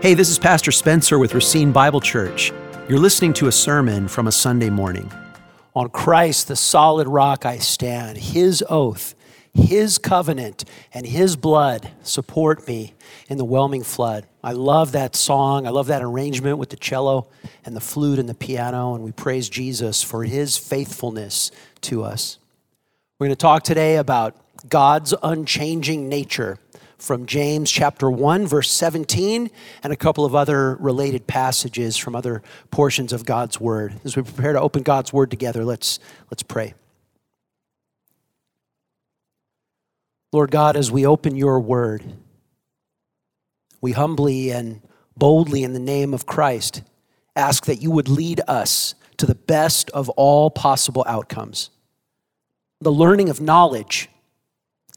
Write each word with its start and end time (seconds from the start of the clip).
Hey, 0.00 0.14
this 0.14 0.30
is 0.30 0.38
Pastor 0.38 0.70
Spencer 0.70 1.18
with 1.18 1.34
Racine 1.34 1.72
Bible 1.72 2.00
Church. 2.00 2.52
You're 2.88 3.00
listening 3.00 3.32
to 3.32 3.48
a 3.48 3.52
sermon 3.52 4.06
from 4.06 4.28
a 4.28 4.32
Sunday 4.32 4.70
morning. 4.70 5.10
On 5.74 5.88
Christ, 5.88 6.46
the 6.46 6.54
solid 6.54 7.08
rock 7.08 7.44
I 7.44 7.58
stand. 7.58 8.16
His 8.16 8.62
oath, 8.70 9.16
His 9.52 9.98
covenant, 9.98 10.64
and 10.94 11.04
His 11.04 11.34
blood 11.34 11.90
support 12.04 12.68
me 12.68 12.94
in 13.28 13.38
the 13.38 13.44
whelming 13.44 13.82
flood. 13.82 14.24
I 14.40 14.52
love 14.52 14.92
that 14.92 15.16
song. 15.16 15.66
I 15.66 15.70
love 15.70 15.88
that 15.88 16.00
arrangement 16.00 16.58
with 16.58 16.68
the 16.68 16.76
cello 16.76 17.26
and 17.64 17.74
the 17.74 17.80
flute 17.80 18.20
and 18.20 18.28
the 18.28 18.34
piano, 18.34 18.94
and 18.94 19.02
we 19.02 19.10
praise 19.10 19.48
Jesus 19.48 20.00
for 20.00 20.22
His 20.22 20.56
faithfulness 20.56 21.50
to 21.80 22.04
us. 22.04 22.38
We're 23.18 23.26
going 23.26 23.34
to 23.34 23.36
talk 23.36 23.64
today 23.64 23.96
about 23.96 24.36
God's 24.68 25.12
unchanging 25.24 26.08
nature 26.08 26.60
from 26.98 27.26
James 27.26 27.70
chapter 27.70 28.10
1, 28.10 28.46
verse 28.46 28.70
17, 28.70 29.50
and 29.82 29.92
a 29.92 29.96
couple 29.96 30.24
of 30.24 30.34
other 30.34 30.74
related 30.76 31.26
passages 31.26 31.96
from 31.96 32.16
other 32.16 32.42
portions 32.70 33.12
of 33.12 33.24
God's 33.24 33.60
Word. 33.60 33.94
As 34.04 34.16
we 34.16 34.22
prepare 34.22 34.52
to 34.52 34.60
open 34.60 34.82
God's 34.82 35.12
Word 35.12 35.30
together, 35.30 35.64
let's, 35.64 36.00
let's 36.30 36.42
pray. 36.42 36.74
Lord 40.32 40.50
God, 40.50 40.76
as 40.76 40.90
we 40.90 41.06
open 41.06 41.36
your 41.36 41.60
Word, 41.60 42.02
we 43.80 43.92
humbly 43.92 44.50
and 44.50 44.82
boldly, 45.16 45.64
in 45.64 45.72
the 45.72 45.80
name 45.80 46.14
of 46.14 46.26
Christ, 46.26 46.82
ask 47.34 47.66
that 47.66 47.82
you 47.82 47.90
would 47.90 48.08
lead 48.08 48.40
us 48.46 48.94
to 49.16 49.26
the 49.26 49.34
best 49.34 49.90
of 49.90 50.08
all 50.10 50.50
possible 50.50 51.04
outcomes. 51.06 51.70
The 52.80 52.92
learning 52.92 53.28
of 53.28 53.40
knowledge 53.40 54.08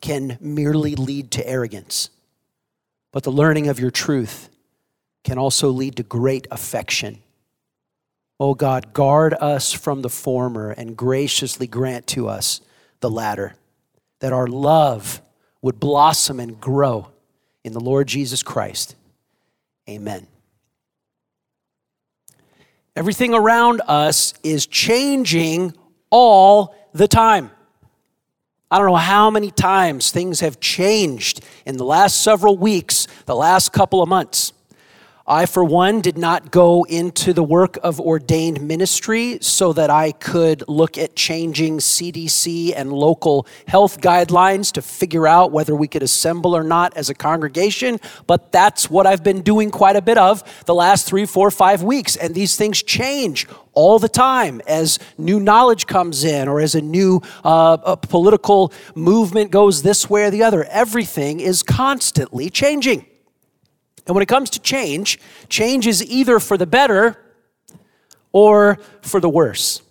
can 0.02 0.38
merely 0.42 0.96
lead 0.96 1.32
to 1.32 1.48
arrogance, 1.48 2.10
but 3.12 3.24
the 3.24 3.32
learning 3.32 3.68
of 3.68 3.80
your 3.80 3.92
truth 3.92 4.50
can 5.24 5.38
also 5.38 5.70
lead 5.70 5.96
to 5.96 6.04
great 6.04 6.48
affection. 6.52 7.20
Oh 8.40 8.56
God, 8.56 8.94
guard 8.94 9.36
us 9.36 9.72
from 9.72 10.02
the 10.02 10.10
former 10.10 10.72
and 10.72 10.98
graciously 10.98 11.68
grant 11.68 12.08
to 12.08 12.28
us 12.28 12.62
the 13.00 13.10
latter, 13.10 13.56
that 14.20 14.34
our 14.34 14.48
love 14.48 15.22
would 15.62 15.80
blossom 15.80 16.40
and 16.40 16.60
grow 16.60 17.10
in 17.64 17.74
the 17.74 17.80
Lord 17.80 18.08
Jesus 18.08 18.42
Christ. 18.42 18.96
Amen. 19.88 20.26
Everything 22.96 23.34
around 23.34 23.82
us 23.88 24.34
is 24.44 24.66
changing 24.66 25.74
all 26.10 26.76
the 26.94 27.08
time. 27.08 27.52
I 28.72 28.78
don't 28.78 28.88
know 28.88 28.96
how 28.96 29.30
many 29.30 29.52
times 29.52 30.12
things 30.12 30.40
have 30.40 30.62
changed 30.62 31.44
in 31.66 31.76
the 31.76 31.84
last 31.84 32.22
several 32.22 32.58
weeks, 32.58 33.06
the 33.26 33.36
last 33.36 33.74
couple 33.74 34.02
of 34.02 34.08
months. 34.08 34.54
I, 35.28 35.46
for 35.46 35.64
one, 35.64 36.02
did 36.02 36.18
not 36.18 36.50
go 36.50 36.84
into 36.84 37.32
the 37.32 37.44
work 37.44 37.78
of 37.84 38.00
ordained 38.00 38.60
ministry 38.60 39.38
so 39.40 39.72
that 39.74 39.92
I 39.92 40.14
could 40.14 40.64
look 40.68 40.98
at 40.98 41.16
changing 41.16 41.78
CDC 41.78 42.74
and 42.76 42.92
local 42.92 43.46
health 43.68 44.02
guidelines 44.02 44.72
to 44.74 44.82
figure 44.82 45.28
out 45.28 45.52
whether 45.52 45.76
we 45.76 45.88
could 45.88 46.02
assemble 46.02 46.56
or 46.56 46.64
not 46.64 46.98
as 46.98 47.12
a 47.12 47.14
congregation. 47.14 48.00
But 48.26 48.52
that's 48.52 48.90
what 48.90 49.06
I've 49.06 49.24
been 49.24 49.42
doing 49.42 49.70
quite 49.70 49.96
a 49.96 50.02
bit 50.02 50.18
of 50.18 50.44
the 50.66 50.74
last 50.74 51.08
three, 51.08 51.28
four, 51.28 51.52
five 51.52 51.84
weeks. 51.84 52.16
And 52.16 52.34
these 52.34 52.56
things 52.56 52.82
change 52.82 53.48
all 53.74 54.00
the 54.00 54.10
time 54.10 54.60
as 54.68 54.98
new 55.20 55.40
knowledge 55.40 55.86
comes 55.86 56.24
in 56.24 56.48
or 56.48 56.60
as 56.60 56.74
a 56.74 56.82
new 56.82 57.22
uh, 57.44 57.78
a 57.84 57.96
political 57.96 58.74
movement 58.96 59.52
goes 59.52 59.84
this 59.84 60.10
way 60.10 60.24
or 60.24 60.32
the 60.32 60.42
other. 60.44 60.64
Everything 60.66 61.40
is 61.40 61.62
constantly 61.62 62.50
changing. 62.50 63.06
And 64.12 64.16
when 64.18 64.24
it 64.24 64.28
comes 64.28 64.50
to 64.50 64.60
change, 64.60 65.20
change 65.48 65.88
is 65.88 66.06
either 66.06 66.42
for 66.42 66.58
the 66.58 66.66
better 66.66 67.18
or 68.34 68.78
for 69.02 69.22
the 69.22 69.30
worse. 69.30 69.82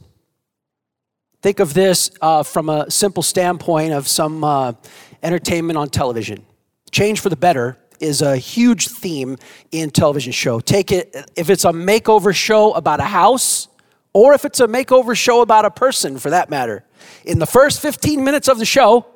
Think 1.40 1.58
of 1.58 1.72
this 1.72 2.10
uh, 2.20 2.42
from 2.42 2.68
a 2.68 2.90
simple 2.90 3.22
standpoint 3.22 3.94
of 3.94 4.06
some 4.06 4.44
uh, 4.44 4.74
entertainment 5.22 5.78
on 5.78 5.88
television. 5.88 6.44
Change 6.90 7.20
for 7.20 7.30
the 7.30 7.36
better 7.36 7.78
is 7.98 8.20
a 8.20 8.36
huge 8.36 8.88
theme 8.88 9.38
in 9.72 9.88
television 9.88 10.34
show. 10.34 10.60
Take 10.60 10.92
it 10.92 11.16
if 11.34 11.48
it's 11.48 11.64
a 11.64 11.72
makeover 11.72 12.34
show 12.34 12.72
about 12.72 13.00
a 13.00 13.04
house 13.04 13.68
or 14.12 14.34
if 14.34 14.44
it's 14.44 14.60
a 14.60 14.66
makeover 14.68 15.16
show 15.16 15.40
about 15.40 15.64
a 15.64 15.70
person 15.70 16.18
for 16.18 16.28
that 16.28 16.50
matter. 16.50 16.84
In 17.24 17.38
the 17.38 17.46
first 17.46 17.80
15 17.80 18.22
minutes 18.22 18.48
of 18.48 18.58
the 18.58 18.66
show, 18.66 19.06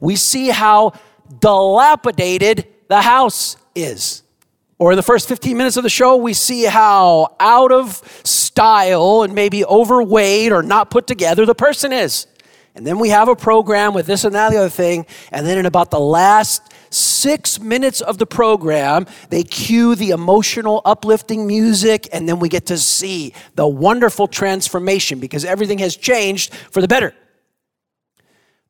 we 0.00 0.16
see 0.16 0.48
how 0.48 0.94
dilapidated 1.38 2.66
the 2.88 3.02
house 3.02 3.56
is. 3.76 4.24
Or 4.78 4.92
in 4.92 4.96
the 4.96 5.02
first 5.02 5.26
15 5.26 5.56
minutes 5.56 5.76
of 5.76 5.82
the 5.82 5.90
show, 5.90 6.16
we 6.16 6.32
see 6.34 6.64
how 6.64 7.34
out 7.40 7.72
of 7.72 7.96
style 8.24 9.22
and 9.22 9.34
maybe 9.34 9.64
overweight 9.64 10.52
or 10.52 10.62
not 10.62 10.90
put 10.90 11.06
together 11.06 11.44
the 11.44 11.54
person 11.54 11.92
is. 11.92 12.28
And 12.76 12.86
then 12.86 13.00
we 13.00 13.08
have 13.08 13.28
a 13.28 13.34
program 13.34 13.92
with 13.92 14.06
this 14.06 14.22
and 14.22 14.36
that, 14.36 14.52
the 14.52 14.58
other 14.58 14.68
thing. 14.68 15.04
And 15.32 15.44
then 15.44 15.58
in 15.58 15.66
about 15.66 15.90
the 15.90 15.98
last 15.98 16.62
six 16.90 17.58
minutes 17.58 18.00
of 18.00 18.18
the 18.18 18.26
program, 18.26 19.06
they 19.30 19.42
cue 19.42 19.96
the 19.96 20.10
emotional, 20.10 20.80
uplifting 20.84 21.48
music. 21.48 22.08
And 22.12 22.28
then 22.28 22.38
we 22.38 22.48
get 22.48 22.66
to 22.66 22.78
see 22.78 23.34
the 23.56 23.66
wonderful 23.66 24.28
transformation 24.28 25.18
because 25.18 25.44
everything 25.44 25.78
has 25.78 25.96
changed 25.96 26.54
for 26.54 26.80
the 26.80 26.86
better. 26.86 27.14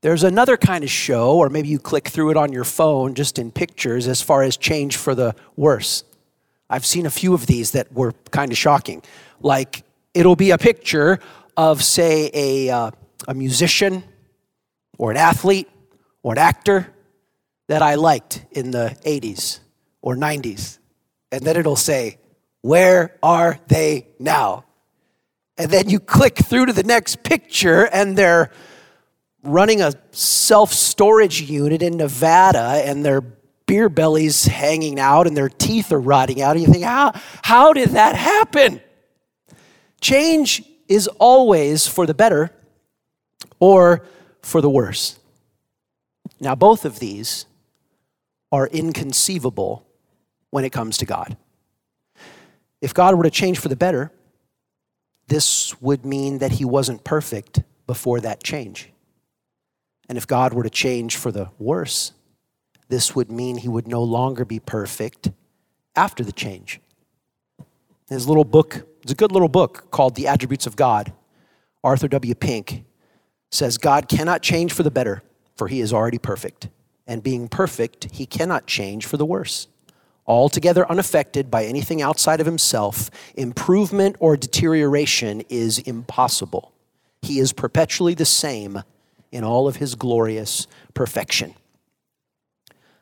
There's 0.01 0.23
another 0.23 0.57
kind 0.57 0.85
of 0.85 0.91
show, 0.91 1.37
or 1.37 1.49
maybe 1.49 1.69
you 1.69 1.79
click 1.81 2.09
through 2.09 2.31
it 2.31 2.37
on 2.37 2.53
your 2.53 2.65
phone 2.65 3.15
just 3.15 3.39
in 3.39 3.51
pictures, 3.51 4.07
as 4.07 4.23
far 4.23 4.43
as 4.43 4.57
change 4.57 4.97
for 4.97 5.15
the 5.15 5.35
worse. 5.57 6.05
I've 6.71 6.87
seen 6.87 7.05
a 7.05 7.11
few 7.11 7.35
of 7.35 7.47
these 7.47 7.73
that 7.73 7.93
were 7.93 8.13
kind 8.31 8.53
of 8.53 8.59
shocking. 8.59 9.03
Like, 9.41 9.83
it'll 10.15 10.37
be 10.37 10.53
a 10.53 10.59
picture 10.59 11.19
of, 11.57 11.83
say, 11.83 12.31
a, 12.33 12.71
uh, 12.71 12.91
a 13.27 13.35
musician 13.35 14.05
or 14.99 15.11
an 15.11 15.17
athlete 15.17 15.69
or 16.23 16.33
an 16.33 16.39
actor 16.39 16.93
that 17.67 17.83
I 17.83 17.97
liked 17.97 18.45
in 18.53 18.71
the 18.71 18.97
80s 19.05 19.59
or 20.01 20.15
90s. 20.15 20.79
And 21.33 21.43
then 21.43 21.57
it'll 21.57 21.77
say, 21.77 22.19
Where 22.63 23.17
are 23.23 23.59
they 23.67 24.09
now? 24.19 24.65
And 25.57 25.71
then 25.71 25.89
you 25.89 25.99
click 25.99 26.37
through 26.37 26.67
to 26.67 26.73
the 26.73 26.85
next 26.85 27.25
picture 27.25 27.87
and 27.89 28.17
they're 28.17 28.53
running 29.43 29.81
a 29.81 29.93
self 30.13 30.73
storage 30.73 31.43
unit 31.43 31.83
in 31.83 31.97
Nevada 31.97 32.83
and 32.85 33.05
their 33.05 33.21
beer 33.21 33.89
bellies 33.89 34.47
hanging 34.47 34.99
out 34.99 35.27
and 35.27 35.37
their 35.37 35.49
teeth 35.49 35.93
are 35.93 36.01
rotting 36.01 36.41
out. 36.43 36.57
And 36.57 36.67
you 36.67 36.73
think, 36.73 36.85
how, 36.85 37.13
how 37.43 37.73
did 37.73 37.91
that 37.91 38.17
happen? 38.17 38.81
Change 40.01 40.63
is 40.89 41.07
always 41.19 41.87
for 41.87 42.07
the 42.07 42.15
better 42.15 42.51
or 43.61 44.05
for 44.43 44.61
the 44.61 44.71
worse. 44.71 45.19
Now, 46.41 46.55
both 46.55 46.85
of 46.85 46.99
these 46.99 47.47
are 48.51 48.67
inconceivable 48.69 49.87
when 50.51 50.65
it 50.65 50.71
comes 50.71 50.99
to 50.99 51.07
God. 51.07 51.37
If 52.81 52.95
God 52.95 53.17
were 53.17 53.25
to 53.25 53.31
change 53.31 53.59
for 53.59 53.69
the 53.69 53.77
better, 53.77 54.13
this 55.27 55.79
would 55.83 56.07
mean 56.07 56.39
that 56.39 56.53
he 56.53 56.65
wasn't 56.65 57.05
perfect 57.05 57.61
before 57.87 58.21
that 58.21 58.43
change. 58.43 58.91
And 60.09 60.17
if 60.17 60.27
God 60.27 60.53
were 60.53 60.63
to 60.63 60.71
change 60.71 61.17
for 61.17 61.31
the 61.31 61.51
worse, 61.59 62.13
this 62.89 63.15
would 63.15 63.31
mean 63.31 63.59
he 63.59 63.69
would 63.69 63.87
no 63.87 64.03
longer 64.03 64.45
be 64.45 64.59
perfect 64.59 65.31
after 65.95 66.25
the 66.25 66.33
change. 66.33 66.81
His 68.09 68.27
little 68.27 68.45
book, 68.45 68.87
it's 69.03 69.13
a 69.13 69.17
good 69.17 69.33
little 69.33 69.49
book 69.49 69.91
called 69.91 70.15
The 70.15 70.27
Attributes 70.29 70.67
of 70.67 70.77
God. 70.77 71.13
Arthur 71.85 72.09
W. 72.09 72.35
Pink 72.35 72.85
says, 73.51 73.77
God 73.77 74.09
cannot 74.09 74.43
change 74.43 74.73
for 74.73 74.83
the 74.83 74.91
better, 74.91 75.23
for 75.57 75.69
he 75.69 75.81
is 75.81 75.93
already 75.93 76.19
perfect. 76.19 76.69
And 77.07 77.23
being 77.23 77.49
perfect, 77.49 78.09
he 78.13 78.27
cannot 78.27 78.67
change 78.67 79.07
for 79.07 79.17
the 79.17 79.27
worse. 79.27 79.69
Altogether 80.27 80.91
unaffected 80.91 81.51
by 81.51 81.65
anything 81.65 82.03
outside 82.03 82.41
of 82.41 82.47
himself, 82.47 83.11
improvement 83.35 84.17
or 84.21 84.37
deterioration 84.37 85.43
is 85.49 85.79
impossible. 85.79 86.73
He 87.23 87.39
is 87.39 87.53
perpetually 87.53 88.15
the 88.15 88.27
same 88.27 88.83
in 89.31 89.45
all 89.45 89.69
of 89.69 89.77
his 89.77 89.95
glorious 89.95 90.67
perfection. 90.95 91.55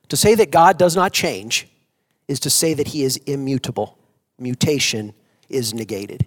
To 0.08 0.16
say 0.16 0.34
that 0.34 0.50
God 0.50 0.78
does 0.78 0.94
not 0.94 1.12
change 1.12 1.68
is 2.28 2.40
to 2.40 2.50
say 2.50 2.74
that 2.74 2.88
he 2.88 3.02
is 3.02 3.16
immutable. 3.26 3.98
Mutation 4.38 5.14
is 5.48 5.72
negated. 5.72 6.26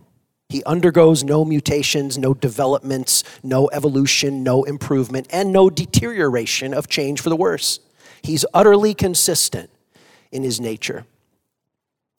He 0.49 0.63
undergoes 0.63 1.23
no 1.23 1.45
mutations, 1.45 2.17
no 2.17 2.33
developments, 2.33 3.23
no 3.43 3.69
evolution, 3.71 4.43
no 4.43 4.63
improvement, 4.63 5.27
and 5.29 5.53
no 5.53 5.69
deterioration 5.69 6.73
of 6.73 6.87
change 6.87 7.21
for 7.21 7.29
the 7.29 7.35
worse. 7.35 7.79
He's 8.21 8.45
utterly 8.53 8.93
consistent 8.93 9.69
in 10.31 10.43
his 10.43 10.59
nature. 10.59 11.05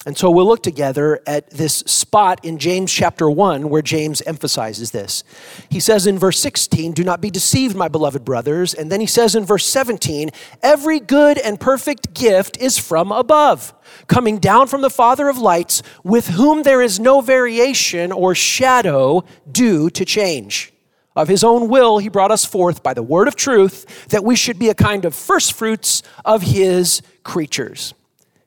And 0.07 0.17
so 0.17 0.31
we'll 0.31 0.47
look 0.47 0.63
together 0.63 1.21
at 1.27 1.51
this 1.51 1.75
spot 1.81 2.43
in 2.43 2.57
James 2.57 2.91
chapter 2.91 3.29
1 3.29 3.69
where 3.69 3.83
James 3.83 4.23
emphasizes 4.23 4.93
this. 4.93 5.25
He 5.69 5.79
says 5.79 6.07
in 6.07 6.19
verse 6.19 6.41
16, 6.41 6.93
Do 6.93 7.05
not 7.05 7.21
be 7.21 7.31
deceived, 7.31 7.77
my 7.77 7.89
beloved 7.89 8.25
brothers. 8.25 8.73
And 8.73 8.91
then 8.91 9.01
he 9.01 9.07
says 9.07 9.35
in 9.35 9.45
verse 9.45 9.67
17, 9.67 10.31
Every 10.63 11.01
good 11.01 11.37
and 11.37 11.61
perfect 11.61 12.15
gift 12.15 12.57
is 12.57 12.79
from 12.79 13.13
above, 13.13 13.75
coming 14.07 14.39
down 14.39 14.69
from 14.69 14.81
the 14.81 14.89
Father 14.89 15.29
of 15.29 15.37
lights, 15.37 15.83
with 16.03 16.29
whom 16.29 16.63
there 16.63 16.81
is 16.81 16.99
no 16.99 17.21
variation 17.21 18.11
or 18.11 18.35
shadow 18.35 19.23
due 19.53 19.91
to 19.91 20.07
change. 20.07 20.73
Of 21.15 21.29
his 21.29 21.45
own 21.45 21.69
will, 21.69 21.99
he 21.99 22.09
brought 22.09 22.31
us 22.31 22.47
forth 22.47 22.83
by 22.83 22.95
the 22.95 23.03
word 23.03 23.29
of 23.29 23.37
truth, 23.37 24.09
that 24.09 24.25
we 24.25 24.35
should 24.35 24.59
be 24.59 24.71
a 24.71 24.75
kind 24.75 25.05
of 25.05 25.15
firstfruits 25.15 26.03
of 26.25 26.41
his 26.41 27.03
creatures. 27.23 27.93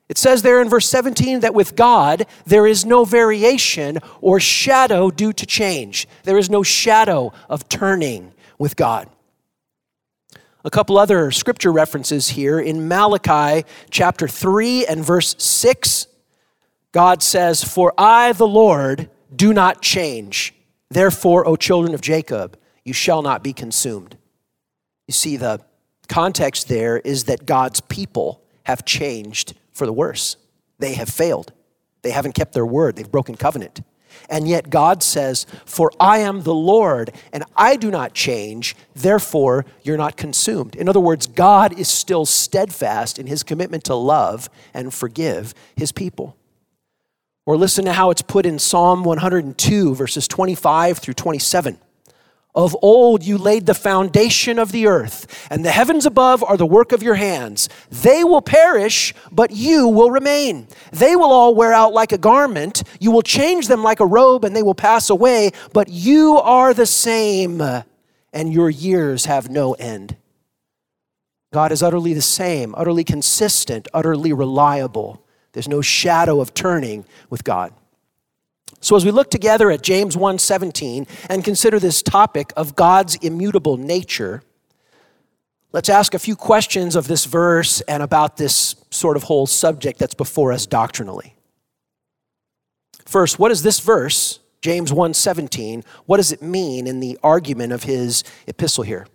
It 0.08 0.18
says 0.18 0.42
there 0.42 0.60
in 0.60 0.68
verse 0.68 0.88
17 0.88 1.40
that 1.40 1.54
with 1.54 1.76
God, 1.76 2.26
there 2.44 2.66
is 2.66 2.84
no 2.84 3.04
variation 3.04 3.98
or 4.20 4.38
shadow 4.38 5.10
due 5.10 5.32
to 5.32 5.46
change. 5.46 6.06
There 6.24 6.36
is 6.36 6.50
no 6.50 6.62
shadow 6.62 7.32
of 7.48 7.68
turning 7.68 8.32
with 8.58 8.76
God. 8.76 9.08
A 10.64 10.70
couple 10.70 10.98
other 10.98 11.30
scripture 11.30 11.72
references 11.72 12.28
here. 12.30 12.58
In 12.58 12.88
Malachi 12.88 13.66
chapter 13.90 14.28
3 14.28 14.86
and 14.86 15.04
verse 15.04 15.34
6, 15.38 16.06
God 16.92 17.22
says, 17.22 17.64
For 17.64 17.92
I, 17.98 18.32
the 18.32 18.46
Lord, 18.46 19.10
do 19.34 19.52
not 19.52 19.82
change. 19.82 20.54
Therefore, 20.90 21.46
O 21.46 21.56
children 21.56 21.94
of 21.94 22.00
Jacob, 22.00 22.58
you 22.84 22.92
shall 22.92 23.22
not 23.22 23.42
be 23.42 23.52
consumed. 23.52 24.16
You 25.06 25.12
see, 25.12 25.36
the 25.36 25.60
context 26.08 26.68
there 26.68 26.98
is 26.98 27.24
that 27.24 27.46
God's 27.46 27.80
people 27.80 28.42
have 28.64 28.84
changed 28.84 29.54
for 29.74 29.84
the 29.84 29.92
worse. 29.92 30.36
They 30.78 30.94
have 30.94 31.08
failed. 31.08 31.52
They 32.02 32.10
haven't 32.10 32.34
kept 32.34 32.54
their 32.54 32.66
word. 32.66 32.96
They've 32.96 33.10
broken 33.10 33.36
covenant. 33.36 33.82
And 34.28 34.48
yet 34.48 34.70
God 34.70 35.02
says, 35.02 35.46
For 35.66 35.90
I 35.98 36.18
am 36.18 36.42
the 36.42 36.54
Lord, 36.54 37.12
and 37.32 37.44
I 37.56 37.76
do 37.76 37.90
not 37.90 38.14
change, 38.14 38.76
therefore 38.94 39.64
you're 39.82 39.96
not 39.96 40.16
consumed. 40.16 40.76
In 40.76 40.88
other 40.88 41.00
words, 41.00 41.26
God 41.26 41.78
is 41.78 41.88
still 41.88 42.24
steadfast 42.24 43.18
in 43.18 43.26
his 43.26 43.42
commitment 43.42 43.84
to 43.84 43.94
love 43.94 44.48
and 44.72 44.94
forgive 44.94 45.54
his 45.76 45.92
people. 45.92 46.36
Or 47.46 47.56
listen 47.56 47.84
to 47.84 47.92
how 47.92 48.10
it's 48.10 48.22
put 48.22 48.46
in 48.46 48.58
Psalm 48.58 49.04
102, 49.04 49.94
verses 49.94 50.26
25 50.26 50.98
through 50.98 51.14
27. 51.14 51.78
Of 52.54 52.76
old 52.82 53.24
you 53.24 53.36
laid 53.36 53.66
the 53.66 53.74
foundation 53.74 54.60
of 54.60 54.70
the 54.70 54.86
earth, 54.86 55.48
and 55.50 55.64
the 55.64 55.72
heavens 55.72 56.06
above 56.06 56.44
are 56.44 56.56
the 56.56 56.64
work 56.64 56.92
of 56.92 57.02
your 57.02 57.16
hands. 57.16 57.68
They 57.90 58.22
will 58.22 58.42
perish, 58.42 59.12
but 59.32 59.50
you 59.50 59.88
will 59.88 60.12
remain. 60.12 60.68
They 60.92 61.16
will 61.16 61.32
all 61.32 61.56
wear 61.56 61.72
out 61.72 61.92
like 61.92 62.12
a 62.12 62.18
garment. 62.18 62.84
You 63.00 63.10
will 63.10 63.22
change 63.22 63.66
them 63.66 63.82
like 63.82 63.98
a 63.98 64.06
robe, 64.06 64.44
and 64.44 64.54
they 64.54 64.62
will 64.62 64.74
pass 64.74 65.10
away, 65.10 65.50
but 65.72 65.88
you 65.88 66.36
are 66.36 66.72
the 66.72 66.86
same, 66.86 67.60
and 67.60 68.52
your 68.52 68.70
years 68.70 69.24
have 69.24 69.50
no 69.50 69.72
end. 69.72 70.16
God 71.52 71.72
is 71.72 71.82
utterly 71.82 72.14
the 72.14 72.22
same, 72.22 72.72
utterly 72.76 73.02
consistent, 73.02 73.88
utterly 73.92 74.32
reliable. 74.32 75.24
There's 75.52 75.68
no 75.68 75.80
shadow 75.80 76.40
of 76.40 76.54
turning 76.54 77.04
with 77.30 77.42
God. 77.42 77.72
So 78.84 78.96
as 78.96 79.04
we 79.06 79.12
look 79.12 79.30
together 79.30 79.70
at 79.70 79.82
James 79.82 80.14
1:17 80.14 81.06
and 81.30 81.42
consider 81.42 81.80
this 81.80 82.02
topic 82.02 82.52
of 82.54 82.76
God's 82.76 83.14
immutable 83.16 83.78
nature, 83.78 84.42
let's 85.72 85.88
ask 85.88 86.12
a 86.12 86.18
few 86.18 86.36
questions 86.36 86.94
of 86.94 87.08
this 87.08 87.24
verse 87.24 87.80
and 87.88 88.02
about 88.02 88.36
this 88.36 88.74
sort 88.90 89.16
of 89.16 89.22
whole 89.22 89.46
subject 89.46 89.98
that's 89.98 90.12
before 90.12 90.52
us 90.52 90.66
doctrinally. 90.66 91.34
First, 93.06 93.38
what 93.38 93.48
does 93.48 93.62
this 93.62 93.80
verse, 93.80 94.40
James 94.60 94.92
1:17, 94.92 95.82
what 96.04 96.18
does 96.18 96.30
it 96.30 96.42
mean 96.42 96.86
in 96.86 97.00
the 97.00 97.18
argument 97.22 97.72
of 97.72 97.84
his 97.84 98.22
epistle 98.46 98.84
here? 98.84 99.06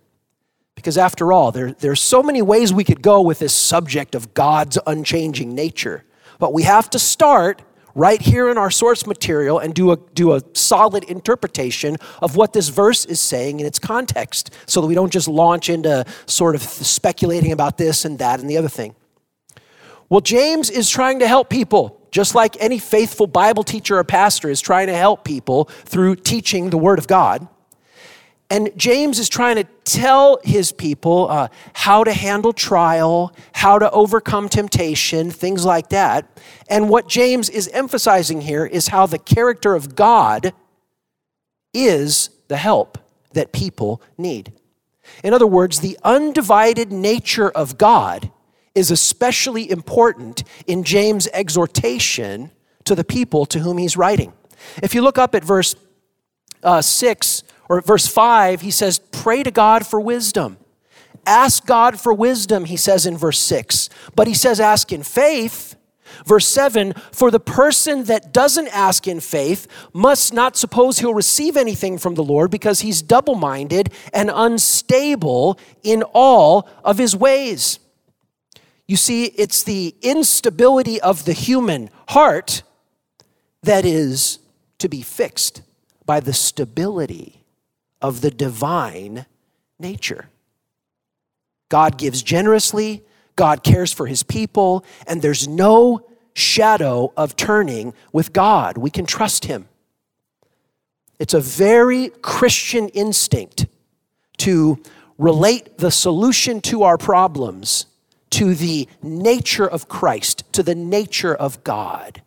Because 0.74 0.98
after 0.98 1.32
all, 1.32 1.52
there, 1.52 1.74
there 1.74 1.92
are 1.92 1.96
so 1.96 2.24
many 2.24 2.42
ways 2.42 2.72
we 2.72 2.82
could 2.82 3.02
go 3.02 3.20
with 3.20 3.38
this 3.38 3.52
subject 3.52 4.16
of 4.16 4.34
God's 4.34 4.78
unchanging 4.84 5.54
nature. 5.54 6.02
But 6.40 6.52
we 6.52 6.64
have 6.64 6.90
to 6.90 6.98
start 6.98 7.62
right 7.94 8.20
here 8.20 8.50
in 8.50 8.58
our 8.58 8.70
source 8.70 9.06
material 9.06 9.58
and 9.58 9.74
do 9.74 9.92
a, 9.92 9.96
do 10.14 10.34
a 10.34 10.42
solid 10.54 11.04
interpretation 11.04 11.96
of 12.22 12.36
what 12.36 12.52
this 12.52 12.68
verse 12.68 13.04
is 13.04 13.20
saying 13.20 13.60
in 13.60 13.66
its 13.66 13.78
context 13.78 14.54
so 14.66 14.80
that 14.80 14.86
we 14.86 14.94
don't 14.94 15.12
just 15.12 15.28
launch 15.28 15.68
into 15.68 16.04
sort 16.26 16.54
of 16.54 16.62
speculating 16.62 17.52
about 17.52 17.78
this 17.78 18.04
and 18.04 18.18
that 18.18 18.40
and 18.40 18.48
the 18.48 18.56
other 18.56 18.68
thing. 18.68 18.94
Well, 20.08 20.20
James 20.20 20.70
is 20.70 20.90
trying 20.90 21.20
to 21.20 21.28
help 21.28 21.50
people, 21.50 22.04
just 22.10 22.34
like 22.34 22.56
any 22.60 22.78
faithful 22.78 23.28
Bible 23.28 23.62
teacher 23.62 23.98
or 23.98 24.04
pastor 24.04 24.50
is 24.50 24.60
trying 24.60 24.88
to 24.88 24.96
help 24.96 25.24
people 25.24 25.64
through 25.84 26.16
teaching 26.16 26.70
the 26.70 26.78
Word 26.78 26.98
of 26.98 27.06
God. 27.06 27.46
And 28.50 28.70
James 28.76 29.20
is 29.20 29.28
trying 29.28 29.56
to 29.56 29.64
tell 29.84 30.40
his 30.42 30.72
people 30.72 31.28
uh, 31.30 31.48
how 31.72 32.02
to 32.02 32.12
handle 32.12 32.52
trial, 32.52 33.32
how 33.52 33.78
to 33.78 33.88
overcome 33.92 34.48
temptation, 34.48 35.30
things 35.30 35.64
like 35.64 35.90
that. 35.90 36.26
And 36.68 36.88
what 36.88 37.08
James 37.08 37.48
is 37.48 37.68
emphasizing 37.68 38.40
here 38.40 38.66
is 38.66 38.88
how 38.88 39.06
the 39.06 39.20
character 39.20 39.76
of 39.76 39.94
God 39.94 40.52
is 41.72 42.30
the 42.48 42.56
help 42.56 42.98
that 43.34 43.52
people 43.52 44.02
need. 44.18 44.52
In 45.22 45.32
other 45.32 45.46
words, 45.46 45.78
the 45.78 45.96
undivided 46.02 46.90
nature 46.90 47.50
of 47.50 47.78
God 47.78 48.32
is 48.74 48.90
especially 48.90 49.70
important 49.70 50.42
in 50.66 50.82
James' 50.82 51.28
exhortation 51.32 52.50
to 52.84 52.96
the 52.96 53.04
people 53.04 53.46
to 53.46 53.60
whom 53.60 53.78
he's 53.78 53.96
writing. 53.96 54.32
If 54.82 54.94
you 54.94 55.02
look 55.02 55.18
up 55.18 55.34
at 55.34 55.44
verse 55.44 55.76
uh, 56.62 56.82
6, 56.82 57.42
or 57.70 57.80
verse 57.80 58.08
5, 58.08 58.62
he 58.62 58.72
says, 58.72 58.98
Pray 58.98 59.44
to 59.44 59.52
God 59.52 59.86
for 59.86 60.00
wisdom. 60.00 60.58
Ask 61.24 61.66
God 61.66 62.00
for 62.00 62.12
wisdom, 62.12 62.64
he 62.64 62.76
says 62.76 63.06
in 63.06 63.16
verse 63.16 63.38
6. 63.38 63.88
But 64.16 64.26
he 64.26 64.34
says, 64.34 64.58
Ask 64.58 64.92
in 64.92 65.04
faith. 65.04 65.76
Verse 66.26 66.48
7 66.48 66.94
For 67.12 67.30
the 67.30 67.38
person 67.38 68.04
that 68.04 68.32
doesn't 68.32 68.66
ask 68.76 69.06
in 69.06 69.20
faith 69.20 69.68
must 69.92 70.34
not 70.34 70.56
suppose 70.56 70.98
he'll 70.98 71.14
receive 71.14 71.56
anything 71.56 71.96
from 71.96 72.16
the 72.16 72.24
Lord 72.24 72.50
because 72.50 72.80
he's 72.80 73.02
double 73.02 73.36
minded 73.36 73.92
and 74.12 74.32
unstable 74.34 75.56
in 75.84 76.02
all 76.12 76.68
of 76.82 76.98
his 76.98 77.14
ways. 77.14 77.78
You 78.88 78.96
see, 78.96 79.26
it's 79.26 79.62
the 79.62 79.94
instability 80.02 81.00
of 81.00 81.24
the 81.24 81.34
human 81.34 81.88
heart 82.08 82.64
that 83.62 83.84
is 83.84 84.40
to 84.78 84.88
be 84.88 85.02
fixed 85.02 85.62
by 86.04 86.18
the 86.18 86.32
stability 86.32 87.39
of 88.00 88.20
the 88.20 88.30
divine 88.30 89.26
nature. 89.78 90.28
God 91.68 91.98
gives 91.98 92.22
generously, 92.22 93.02
God 93.36 93.62
cares 93.62 93.92
for 93.92 94.06
his 94.06 94.22
people, 94.22 94.84
and 95.06 95.22
there's 95.22 95.46
no 95.46 96.06
shadow 96.34 97.12
of 97.16 97.36
turning 97.36 97.94
with 98.12 98.32
God. 98.32 98.78
We 98.78 98.90
can 98.90 99.06
trust 99.06 99.44
him. 99.44 99.68
It's 101.18 101.34
a 101.34 101.40
very 101.40 102.08
Christian 102.22 102.88
instinct 102.88 103.66
to 104.38 104.82
relate 105.18 105.78
the 105.78 105.90
solution 105.90 106.60
to 106.62 106.82
our 106.82 106.96
problems 106.96 107.86
to 108.30 108.54
the 108.54 108.88
nature 109.02 109.68
of 109.68 109.88
Christ, 109.88 110.44
to 110.52 110.62
the 110.62 110.74
nature 110.74 111.34
of 111.34 111.62
God. 111.64 112.22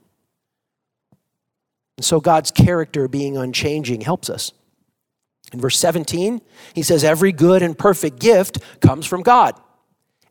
And 1.98 2.06
so 2.06 2.20
God's 2.20 2.52
character 2.52 3.08
being 3.08 3.38
unchanging 3.38 4.02
helps 4.02 4.30
us. 4.30 4.52
In 5.54 5.62
verse 5.62 5.78
17, 5.78 6.42
he 6.74 6.82
says, 6.82 7.04
Every 7.04 7.32
good 7.32 7.62
and 7.62 7.78
perfect 7.78 8.20
gift 8.20 8.58
comes 8.82 9.06
from 9.06 9.22
God. 9.22 9.60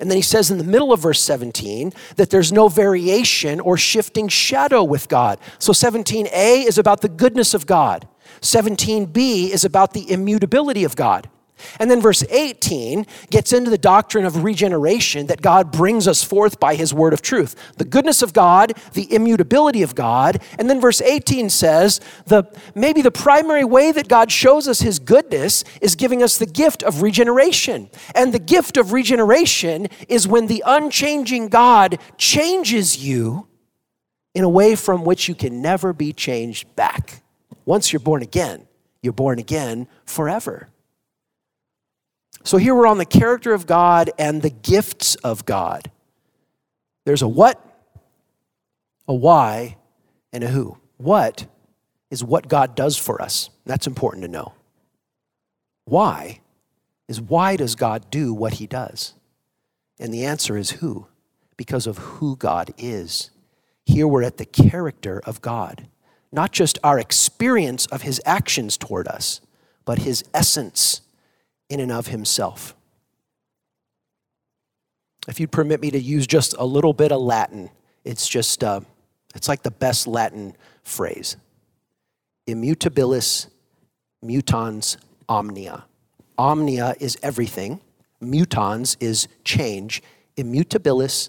And 0.01 0.11
then 0.11 0.17
he 0.17 0.23
says 0.23 0.51
in 0.51 0.59
the 0.59 0.65
middle 0.65 0.93
of 0.93 0.99
verse 0.99 1.23
17 1.23 1.93
that 2.17 2.29
there's 2.29 2.53
no 2.53 2.69
variation 2.69 3.61
or 3.61 3.77
shifting 3.77 4.27
shadow 4.27 4.83
with 4.83 5.09
God. 5.09 5.39
So 5.61 5.73
17a 5.73 6.67
is 6.67 6.77
about 6.77 7.03
the 7.03 7.09
goodness 7.09 7.55
of 7.55 7.67
God, 7.67 8.09
17b 8.41 9.51
is 9.51 9.65
about 9.65 9.93
the 9.93 10.11
immutability 10.11 10.83
of 10.83 10.97
God. 10.97 11.31
And 11.79 11.91
then 11.91 12.01
verse 12.01 12.25
18 12.31 13.07
gets 13.31 13.53
into 13.53 13.71
the 13.71 13.79
doctrine 13.79 14.25
of 14.25 14.45
regeneration 14.45 15.27
that 15.27 15.43
God 15.43 15.73
brings 15.73 16.09
us 16.09 16.23
forth 16.23 16.61
by 16.61 16.75
his 16.75 16.95
word 16.95 17.13
of 17.13 17.23
truth. 17.23 17.55
The 17.77 17.85
goodness 17.85 18.23
of 18.23 18.33
God, 18.33 18.73
the 18.93 19.13
immutability 19.13 19.83
of 19.83 19.95
God. 19.95 20.43
And 20.59 20.69
then 20.69 20.81
verse 20.81 21.01
18 21.01 21.51
says, 21.51 22.01
the 22.27 22.45
maybe 22.75 23.03
the 23.03 23.11
primary 23.11 23.65
way 23.65 23.93
that 23.93 24.09
God 24.09 24.31
shows 24.31 24.69
us 24.69 24.81
his 24.81 24.99
goodness 24.99 25.65
is 25.81 25.97
giving 25.97 26.23
us 26.23 26.39
the 26.39 26.47
gift 26.47 26.83
of 26.83 27.03
regeneration. 27.03 27.91
And 28.15 28.33
the 28.33 28.39
gift 28.39 28.77
of 28.77 28.93
regeneration 28.93 29.89
is 30.09 30.29
when 30.29 30.47
the 30.47 30.63
unchanging 30.67 31.49
God 31.49 31.99
changes 32.17 33.05
you 33.05 33.49
in 34.35 34.45
a 34.45 34.49
way 34.49 34.75
from 34.75 35.05
which 35.05 35.29
you 35.29 35.35
can 35.35 35.61
never 35.61 35.93
be 35.93 36.13
changed 36.13 36.75
back. 36.75 37.23
Once 37.65 37.93
you're 37.93 38.01
born 38.01 38.23
again, 38.23 38.67
you're 39.03 39.13
born 39.13 39.39
again 39.39 39.87
forever. 40.05 40.69
So 42.45 42.57
here 42.57 42.75
we're 42.75 42.87
on 42.87 42.99
the 42.99 43.05
character 43.05 43.53
of 43.53 43.67
God 43.67 44.11
and 44.19 44.43
the 44.43 44.51
gifts 44.51 45.15
of 45.17 45.47
God. 45.47 45.91
There's 47.05 47.23
a 47.23 47.29
what, 47.29 47.61
a 49.07 49.15
why, 49.15 49.77
and 50.33 50.43
a 50.43 50.49
who. 50.49 50.79
What 50.97 51.47
is 52.11 52.23
what 52.23 52.49
God 52.49 52.75
does 52.75 52.97
for 52.97 53.23
us. 53.23 53.51
That's 53.65 53.87
important 53.87 54.23
to 54.23 54.29
know. 54.29 54.53
Why 55.85 56.41
is 57.09 57.21
why 57.21 57.57
does 57.57 57.75
God 57.75 58.11
do 58.11 58.35
what 58.35 58.55
he 58.55 58.67
does? 58.67 59.15
And 59.99 60.13
the 60.13 60.25
answer 60.25 60.57
is 60.57 60.71
who? 60.73 61.07
Because 61.57 61.87
of 61.87 61.99
who 61.99 62.37
God 62.37 62.73
is. 62.77 63.31
Here 63.87 64.07
we're 64.07 64.23
at 64.23 64.37
the 64.37 64.45
character 64.45 65.21
of 65.25 65.41
God, 65.41 65.89
not 66.31 66.53
just 66.53 66.79
our 66.85 66.99
experience 66.99 67.87
of 67.87 68.03
his 68.03 68.21
actions 68.25 68.77
toward 68.77 69.09
us, 69.09 69.41
but 69.85 70.01
his 70.01 70.25
essence 70.35 71.01
in 71.73 71.81
and 71.81 71.91
of 71.91 72.09
himself. 72.09 72.75
If 75.29 75.39
you'd 75.39 75.53
permit 75.53 75.81
me 75.81 75.91
to 75.91 75.99
use 75.99 76.27
just 76.27 76.55
a 76.59 76.65
little 76.65 76.93
bit 76.93 77.13
of 77.13 77.21
Latin, 77.21 77.71
it's 78.05 78.29
just, 78.29 78.65
uh, 78.65 78.81
it's 79.35 79.49
like 79.49 79.63
the 79.63 79.71
best 79.71 80.07
Latin 80.07 80.57
phrase 80.83 81.37
immutabilis 82.49 83.47
mutans 84.25 84.97
omnia. 85.29 85.85
Omnia 86.37 86.97
is 86.99 87.17
everything, 87.23 87.81
mutans 88.23 88.97
is 89.01 89.29
change. 89.45 90.03
Immutabilis 90.37 91.29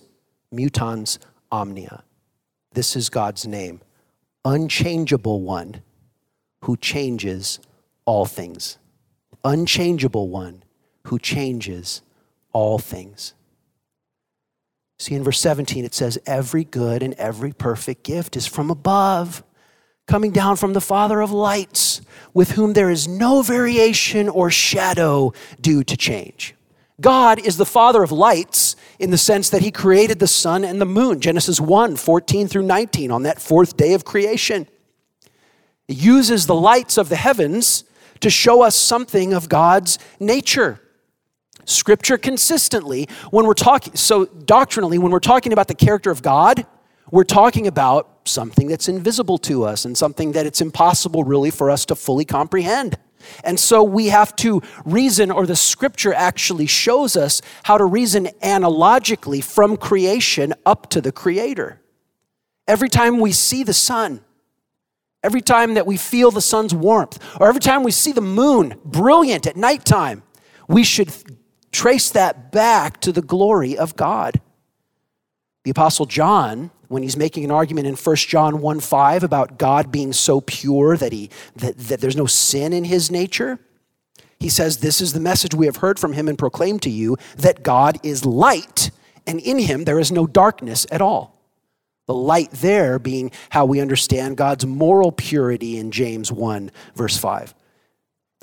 mutans 0.54 1.20
omnia. 1.52 2.04
This 2.74 2.96
is 2.96 3.10
God's 3.10 3.46
name, 3.46 3.82
unchangeable 4.46 5.42
one 5.42 5.82
who 6.62 6.78
changes 6.78 7.60
all 8.06 8.26
things. 8.26 8.78
Unchangeable 9.44 10.30
one 10.30 10.64
who 11.08 11.20
changes 11.20 12.02
all 12.54 12.80
things. 12.80 13.34
See, 15.00 15.16
in 15.16 15.24
verse 15.24 15.40
17, 15.40 15.84
it 15.84 15.94
says, 15.94 16.18
Every 16.26 16.64
good 16.64 17.04
and 17.04 17.14
every 17.16 17.52
perfect 17.52 18.04
gift 18.04 18.38
is 18.38 18.48
from 18.48 18.70
above, 18.70 19.44
coming 20.08 20.32
down 20.32 20.56
from 20.56 20.74
the 20.74 20.82
Father 20.82 21.20
of 21.20 21.32
lights, 21.32 22.02
with 22.34 22.52
whom 22.52 22.74
there 22.74 22.90
is 22.90 23.08
no 23.08 23.42
variation 23.42 24.30
or 24.30 24.50
shadow 24.50 25.34
due 25.60 25.84
to 25.84 25.98
change. 25.98 26.56
God 27.02 27.46
is 27.46 27.58
the 27.58 27.66
Father 27.66 28.04
of 28.04 28.12
lights 28.12 28.76
in 29.00 29.10
the 29.10 29.18
sense 29.18 29.50
that 29.50 29.62
He 29.62 29.72
created 29.72 30.20
the 30.20 30.28
sun 30.28 30.64
and 30.64 30.80
the 30.80 30.86
moon, 30.86 31.20
Genesis 31.20 31.60
1 31.60 31.98
14 31.98 32.48
through 32.48 32.64
19, 32.64 33.12
on 33.12 33.24
that 33.24 33.42
fourth 33.42 33.76
day 33.76 33.94
of 33.94 34.06
creation. 34.06 34.68
He 35.88 35.96
uses 35.96 36.46
the 36.46 36.56
lights 36.56 36.98
of 36.98 37.10
the 37.10 37.18
heavens 37.18 37.84
to 38.24 38.30
show 38.30 38.63
us 38.63 38.75
something 38.75 39.34
of 39.34 39.48
God's 39.48 40.00
nature. 40.20 40.80
Scripture 41.65 42.18
consistently, 42.18 43.08
when 43.32 43.46
we're 43.46 43.53
talking, 43.53 43.96
so 43.96 44.25
doctrinally, 44.25 44.98
when 44.98 45.12
we're 45.12 45.20
talking 45.20 45.53
about 45.53 45.68
the 45.68 45.75
character 45.75 46.12
of 46.12 46.22
God, 46.22 46.65
we're 47.12 47.24
talking 47.24 47.68
about 47.68 48.10
something 48.25 48.68
that's 48.68 48.89
invisible 48.89 49.38
to 49.38 49.63
us 49.63 49.86
and 49.86 49.98
something 49.98 50.32
that 50.34 50.46
it's 50.46 50.62
impossible 50.62 51.24
really 51.24 51.51
for 51.51 51.70
us 51.70 51.86
to 51.86 51.96
fully 51.96 52.25
comprehend. 52.25 52.98
And 53.44 53.60
so 53.60 53.84
we 53.84 54.08
have 54.08 54.36
to 54.38 54.62
reason, 54.86 55.32
or 55.32 55.46
the 55.46 55.56
scripture 55.56 56.13
actually 56.13 56.65
shows 56.65 57.15
us 57.15 57.42
how 57.63 57.77
to 57.77 57.86
reason 57.86 58.30
analogically 58.42 59.39
from 59.42 59.77
creation 59.77 60.53
up 60.65 60.89
to 60.89 61.01
the 61.01 61.12
creator. 61.12 61.82
Every 62.68 62.89
time 62.89 63.20
we 63.20 63.32
see 63.32 63.63
the 63.63 63.74
sun, 63.74 64.22
every 65.24 65.42
time 65.42 65.74
that 65.75 65.88
we 65.88 65.98
feel 65.98 66.32
the 66.32 66.42
sun's 66.42 66.74
warmth, 66.74 67.20
or 67.39 67.48
every 67.48 67.62
time 67.62 67.84
we 67.84 67.92
see 67.92 68.12
the 68.12 68.22
moon 68.22 68.80
brilliant 68.84 69.48
at 69.48 69.56
nighttime, 69.56 70.24
we 70.68 70.84
should 70.84 71.12
trace 71.72 72.10
that 72.12 72.51
back 72.51 73.00
to 73.01 73.12
the 73.12 73.22
glory 73.22 73.77
of 73.77 73.96
God. 73.96 74.42
The 75.63 75.72
Apostle 75.72 76.06
John, 76.06 76.72
when 76.89 77.03
he's 77.03 77.18
making 77.18 77.46
an 77.46 77.51
argument 77.51 77.88
in 77.88 77.96
1 77.96 78.15
John 78.18 78.62
1 78.62 78.80
5 78.82 79.24
about 79.24 79.58
God 79.58 79.92
being 79.92 80.13
so 80.13 80.42
pure 80.42 80.98
that, 80.98 81.13
he, 81.13 81.30
that, 81.56 81.77
that 81.77 82.01
there's 82.01 82.18
no 82.18 82.25
sin 82.25 82.74
in 82.74 82.84
his 82.84 83.10
nature, 83.10 83.60
he 84.39 84.50
says, 84.50 84.77
This 84.77 85.00
is 85.00 85.13
the 85.13 85.22
message 85.22 85.56
we 85.56 85.68
have 85.68 85.77
heard 85.77 86.00
from 86.00 86.13
him 86.13 86.27
and 86.27 86.38
proclaimed 86.38 86.82
to 86.82 86.89
you 86.89 87.15
that 87.38 87.63
God 87.63 87.98
is 88.03 88.25
light, 88.25 88.92
and 89.25 89.39
in 89.39 89.58
him 89.58 89.86
there 89.86 90.00
is 90.00 90.12
no 90.12 90.27
darkness 90.27 90.86
at 90.92 91.01
all. 91.01 91.33
The 92.05 92.13
light 92.13 92.51
there 92.51 93.00
being 93.00 93.31
how 93.50 93.65
we 93.65 93.79
understand 93.79 94.38
God's 94.38 94.65
moral 94.65 95.12
purity 95.12 95.77
in 95.77 95.91
James 95.91 96.31
1, 96.31 96.72
verse 96.95 97.17
5 97.17 97.53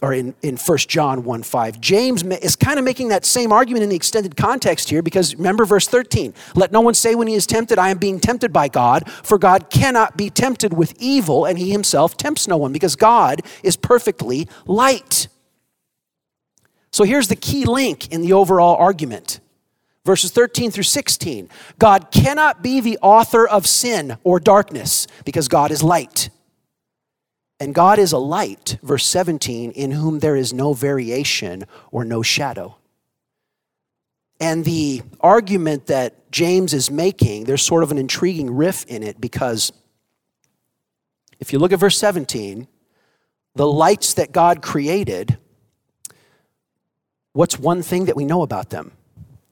or 0.03 0.13
in, 0.13 0.35
in 0.43 0.57
1 0.57 0.79
John 0.79 1.25
1 1.25 1.43
5. 1.43 1.81
James 1.81 2.23
is 2.23 2.57
kind 2.57 2.79
of 2.79 2.85
making 2.85 3.09
that 3.09 3.25
same 3.25 3.53
argument 3.53 3.83
in 3.83 3.89
the 3.89 3.97
extended 3.97 4.37
context 4.37 4.91
here 4.91 5.03
because 5.03 5.35
remember 5.37 5.65
verse 5.65 5.87
13. 5.87 6.35
Let 6.55 6.73
no 6.73 6.81
one 6.81 6.95
say 6.95 7.15
when 7.15 7.29
he 7.29 7.35
is 7.35 7.47
tempted, 7.47 7.79
I 7.79 7.91
am 7.91 7.99
being 7.99 8.21
tempted 8.21 8.53
by 8.53 8.69
God, 8.69 9.11
for 9.11 9.39
God 9.39 9.71
cannot 9.71 10.17
be 10.17 10.31
tempted 10.31 10.73
with 10.73 10.95
evil, 10.99 11.45
and 11.45 11.59
he 11.59 11.71
himself 11.71 12.17
tempts 12.17 12.49
no 12.49 12.57
one 12.57 12.73
because 12.73 12.97
God 12.97 13.43
is 13.63 13.77
perfectly 13.77 14.49
light. 14.67 15.29
So 16.93 17.05
here's 17.05 17.29
the 17.29 17.37
key 17.37 17.65
link 17.65 18.13
in 18.13 18.23
the 18.23 18.33
overall 18.33 18.77
argument. 18.77 19.41
Verses 20.05 20.31
13 20.31 20.71
through 20.71 20.85
16. 20.85 21.49
God 21.79 22.11
cannot 22.11 22.63
be 22.63 22.81
the 22.81 22.99
author 23.03 23.47
of 23.47 23.67
sin 23.67 24.17
or 24.25 24.41
darkness 24.41 25.07
because 25.25 25.49
God 25.49 25.71
is 25.71 25.83
light. 25.83 26.31
And 27.59 27.75
God 27.75 27.99
is 27.99 28.13
a 28.13 28.19
light, 28.19 28.79
verse 28.83 29.05
17, 29.05 29.73
in 29.73 29.91
whom 29.91 30.21
there 30.21 30.37
is 30.37 30.55
no 30.55 30.73
variation 30.73 31.67
or 31.91 32.05
no 32.05 32.23
shadow. 32.23 32.77
And 34.41 34.65
the 34.65 35.03
argument 35.21 35.87
that 35.87 36.31
James 36.33 36.73
is 36.73 36.91
making, 36.91 37.45
there's 37.45 37.63
sort 37.63 37.83
of 37.83 37.91
an 37.91 37.99
intriguing 37.99 38.51
riff 38.51 38.87
in 38.87 39.03
it 39.03 39.21
because 39.21 39.71
if 41.39 41.53
you 41.53 41.59
look 41.59 41.73
at 41.73 41.79
verse 41.79 41.99
17, 41.99 42.67
the 43.55 43.67
lights 43.67 44.15
that 44.15 44.33
God 44.33 44.63
created, 44.63 45.37
what's 47.33 47.59
one 47.59 47.83
thing 47.83 48.07
that 48.07 48.17
we 48.17 48.25
know 48.25 48.41
about 48.41 48.71
them? 48.71 48.93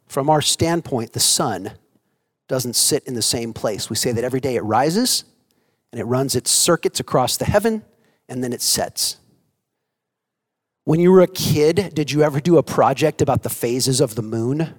From 0.08 0.30
our 0.30 0.40
standpoint, 0.40 1.12
the 1.12 1.20
sun 1.20 1.72
doesn't 2.48 2.76
sit 2.76 3.04
in 3.04 3.14
the 3.14 3.22
same 3.22 3.52
place. 3.52 3.90
We 3.90 3.96
say 3.96 4.12
that 4.12 4.24
every 4.24 4.40
day 4.40 4.56
it 4.56 4.64
rises 4.64 5.24
and 5.92 6.00
it 6.00 6.04
runs 6.04 6.34
its 6.34 6.50
circuits 6.50 6.98
across 6.98 7.36
the 7.36 7.44
heaven 7.44 7.84
and 8.28 8.42
then 8.42 8.52
it 8.52 8.62
sets. 8.62 9.18
When 10.84 11.00
you 11.00 11.12
were 11.12 11.20
a 11.20 11.26
kid, 11.26 11.90
did 11.94 12.10
you 12.10 12.22
ever 12.22 12.40
do 12.40 12.56
a 12.56 12.62
project 12.62 13.20
about 13.20 13.42
the 13.42 13.50
phases 13.50 14.00
of 14.00 14.14
the 14.14 14.22
moon? 14.22 14.74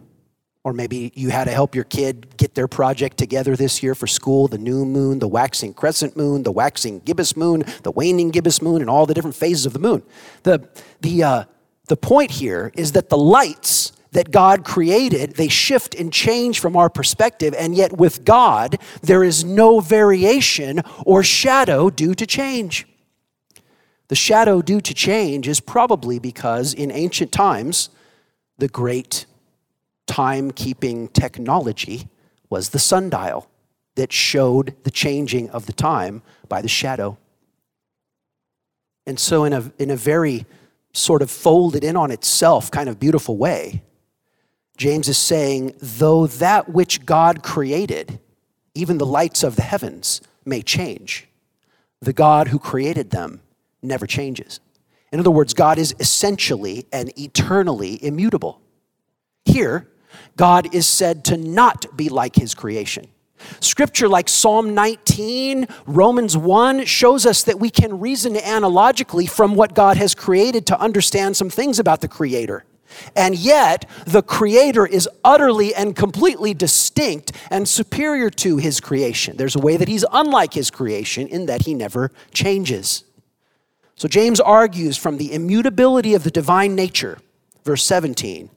Or 0.64 0.74
maybe 0.74 1.12
you 1.16 1.30
had 1.30 1.46
to 1.46 1.52
help 1.52 1.76
your 1.76 1.84
kid 1.84 2.36
get 2.36 2.56
their 2.56 2.68
project 2.68 3.18
together 3.18 3.56
this 3.56 3.84
year 3.84 3.94
for 3.94 4.08
school 4.08 4.48
the 4.48 4.58
new 4.58 4.86
moon, 4.86 5.20
the 5.20 5.28
waxing 5.28 5.74
crescent 5.74 6.18
moon, 6.18 6.42
the 6.42 6.52
waxing 6.52 7.00
gibbous 7.02 7.38
moon, 7.38 7.64
the 7.84 7.92
waning 7.92 8.32
gibbous 8.32 8.62
moon, 8.62 8.82
and 8.82 8.90
all 8.90 9.06
the 9.06 9.14
different 9.14 9.36
phases 9.36 9.68
of 9.68 9.74
the 9.74 9.80
moon. 9.80 10.02
The, 10.42 10.68
the, 11.02 11.24
uh, 11.24 11.44
the 11.86 11.96
point 11.96 12.32
here 12.32 12.72
is 12.76 12.94
that 12.94 13.10
the 13.10 13.18
lights 13.18 13.94
that 14.12 14.32
God 14.32 14.66
created, 14.66 15.36
they 15.36 15.48
shift 15.48 15.94
and 15.94 16.12
change 16.12 16.60
from 16.60 16.76
our 16.76 16.90
perspective, 16.90 17.54
and 17.58 17.76
yet 17.76 17.98
with 17.98 18.26
God, 18.26 18.78
there 19.02 19.24
is 19.24 19.44
no 19.44 19.80
variation 19.80 20.82
or 21.06 21.24
shadow 21.24 21.90
due 21.90 22.16
to 22.16 22.26
change. 22.26 22.88
The 24.08 24.16
shadow 24.16 24.62
due 24.62 24.82
to 24.82 24.94
change 24.94 25.48
is 25.48 25.60
probably 25.60 26.18
because 26.18 26.74
in 26.74 26.92
ancient 26.92 27.32
times, 27.32 27.90
the 28.58 28.68
great 28.68 29.28
timekeeping 30.08 31.14
technology 31.14 32.10
was 32.50 32.70
the 32.70 32.80
sundial 32.80 33.48
that 33.96 34.12
showed 34.12 34.76
the 34.84 34.92
changing 34.92 35.50
of 35.52 35.68
the 35.68 35.74
time 35.74 36.24
by 36.48 36.62
the 36.62 36.68
shadow. 36.68 37.18
And 39.06 39.20
so, 39.20 39.44
in 39.44 39.54
a, 39.54 39.72
in 39.78 39.92
a 39.92 39.96
very 39.96 40.46
sort 40.94 41.22
of 41.22 41.30
folded 41.30 41.84
in 41.84 41.96
on 41.96 42.10
itself, 42.10 42.72
kind 42.72 42.90
of 42.90 43.00
beautiful 43.00 43.38
way, 43.38 43.84
James 44.80 45.10
is 45.10 45.18
saying, 45.18 45.74
though 45.82 46.26
that 46.26 46.70
which 46.70 47.06
God 47.06 47.44
created, 47.44 48.18
even 48.74 48.98
the 48.98 49.06
lights 49.06 49.44
of 49.44 49.58
the 49.58 49.62
heavens, 49.62 50.22
may 50.46 50.62
change, 50.62 51.28
the 52.00 52.14
God 52.14 52.48
who 52.48 52.58
created 52.58 53.10
them 53.10 53.42
never 53.82 54.08
changes. 54.08 54.62
In 55.12 55.20
other 55.20 55.32
words, 55.32 55.54
God 55.54 55.78
is 55.78 55.94
essentially 56.00 56.88
and 56.94 57.12
eternally 57.20 58.02
immutable. 58.02 58.62
Here, 59.44 59.90
God 60.38 60.74
is 60.74 60.88
said 60.88 61.26
to 61.26 61.36
not 61.36 61.98
be 61.98 62.08
like 62.08 62.36
his 62.36 62.56
creation. 62.56 63.08
Scripture 63.60 64.08
like 64.08 64.30
Psalm 64.30 64.74
19, 64.76 65.68
Romans 65.88 66.38
1 66.38 66.86
shows 66.86 67.26
us 67.26 67.44
that 67.44 67.60
we 67.60 67.70
can 67.70 68.00
reason 68.00 68.38
analogically 68.38 69.26
from 69.26 69.56
what 69.56 69.76
God 69.76 69.98
has 69.98 70.16
created 70.16 70.66
to 70.68 70.80
understand 70.80 71.36
some 71.36 71.50
things 71.50 71.80
about 71.80 72.00
the 72.00 72.08
Creator. 72.08 72.64
And 73.16 73.36
yet, 73.36 73.90
the 74.06 74.22
Creator 74.22 74.88
is 74.88 75.08
utterly 75.24 75.74
and 75.74 75.96
completely 75.96 76.54
distinct 76.54 77.32
and 77.50 77.68
superior 77.68 78.30
to 78.32 78.58
His 78.58 78.80
creation. 78.80 79.38
There's 79.38 79.56
a 79.56 79.60
way 79.60 79.78
that 79.78 79.88
He's 79.88 80.06
unlike 80.12 80.54
His 80.54 80.72
creation 80.72 81.28
in 81.28 81.46
that 81.48 81.64
He 81.66 81.74
never 81.74 82.12
changes. 82.34 83.04
So 83.96 84.08
James 84.08 84.40
argues 84.40 84.98
from 84.98 85.18
the 85.18 85.34
immutability 85.34 86.14
of 86.14 86.24
the 86.24 86.32
divine 86.32 86.76
nature, 86.76 87.20
verse 87.66 87.84
17, 87.84 88.50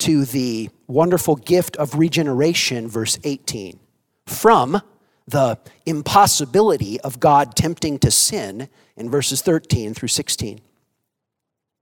to 0.00 0.24
the 0.24 0.70
wonderful 0.86 1.36
gift 1.36 1.76
of 1.76 1.94
regeneration, 1.94 2.88
verse 2.88 3.18
18. 3.24 3.78
From 4.26 4.82
the 5.26 5.58
impossibility 5.86 7.00
of 7.00 7.20
God 7.20 7.54
tempting 7.54 7.98
to 8.00 8.10
sin 8.10 8.68
in 8.96 9.10
verses 9.10 9.42
13 9.42 9.94
through 9.94 10.08
16. 10.08 10.60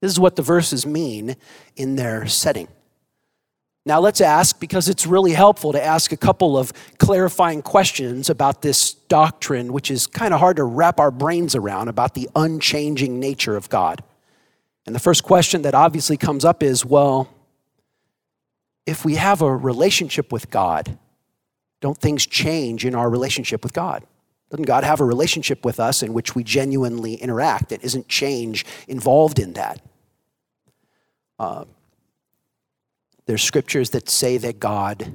This 0.00 0.12
is 0.12 0.20
what 0.20 0.36
the 0.36 0.42
verses 0.42 0.86
mean 0.86 1.36
in 1.76 1.96
their 1.96 2.26
setting. 2.26 2.68
Now, 3.88 4.00
let's 4.00 4.20
ask, 4.20 4.60
because 4.60 4.88
it's 4.88 5.06
really 5.06 5.32
helpful 5.32 5.72
to 5.72 5.82
ask 5.82 6.12
a 6.12 6.16
couple 6.16 6.58
of 6.58 6.72
clarifying 6.98 7.62
questions 7.62 8.28
about 8.28 8.60
this 8.60 8.92
doctrine, 8.92 9.72
which 9.72 9.90
is 9.90 10.06
kind 10.06 10.34
of 10.34 10.40
hard 10.40 10.56
to 10.56 10.64
wrap 10.64 11.00
our 11.00 11.10
brains 11.10 11.54
around 11.54 11.88
about 11.88 12.12
the 12.12 12.28
unchanging 12.36 13.18
nature 13.18 13.56
of 13.56 13.70
God. 13.70 14.04
And 14.84 14.94
the 14.94 15.00
first 15.00 15.24
question 15.24 15.62
that 15.62 15.74
obviously 15.74 16.18
comes 16.18 16.44
up 16.44 16.62
is 16.62 16.84
well, 16.84 17.30
if 18.84 19.04
we 19.04 19.14
have 19.14 19.40
a 19.40 19.56
relationship 19.56 20.32
with 20.32 20.50
God, 20.50 20.98
don't 21.80 21.96
things 21.96 22.26
change 22.26 22.84
in 22.84 22.94
our 22.94 23.08
relationship 23.08 23.62
with 23.62 23.72
God? 23.72 24.04
Doesn't 24.50 24.66
God 24.66 24.84
have 24.84 25.00
a 25.00 25.04
relationship 25.04 25.64
with 25.64 25.78
us 25.78 26.02
in 26.02 26.12
which 26.12 26.34
we 26.34 26.42
genuinely 26.42 27.14
interact? 27.14 27.72
It 27.72 27.84
isn't 27.84 28.08
change 28.08 28.66
involved 28.86 29.38
in 29.38 29.54
that. 29.54 29.80
Uh, 31.38 31.64
there's 33.26 33.42
scriptures 33.42 33.90
that 33.90 34.08
say 34.08 34.38
that 34.38 34.58
God 34.58 35.12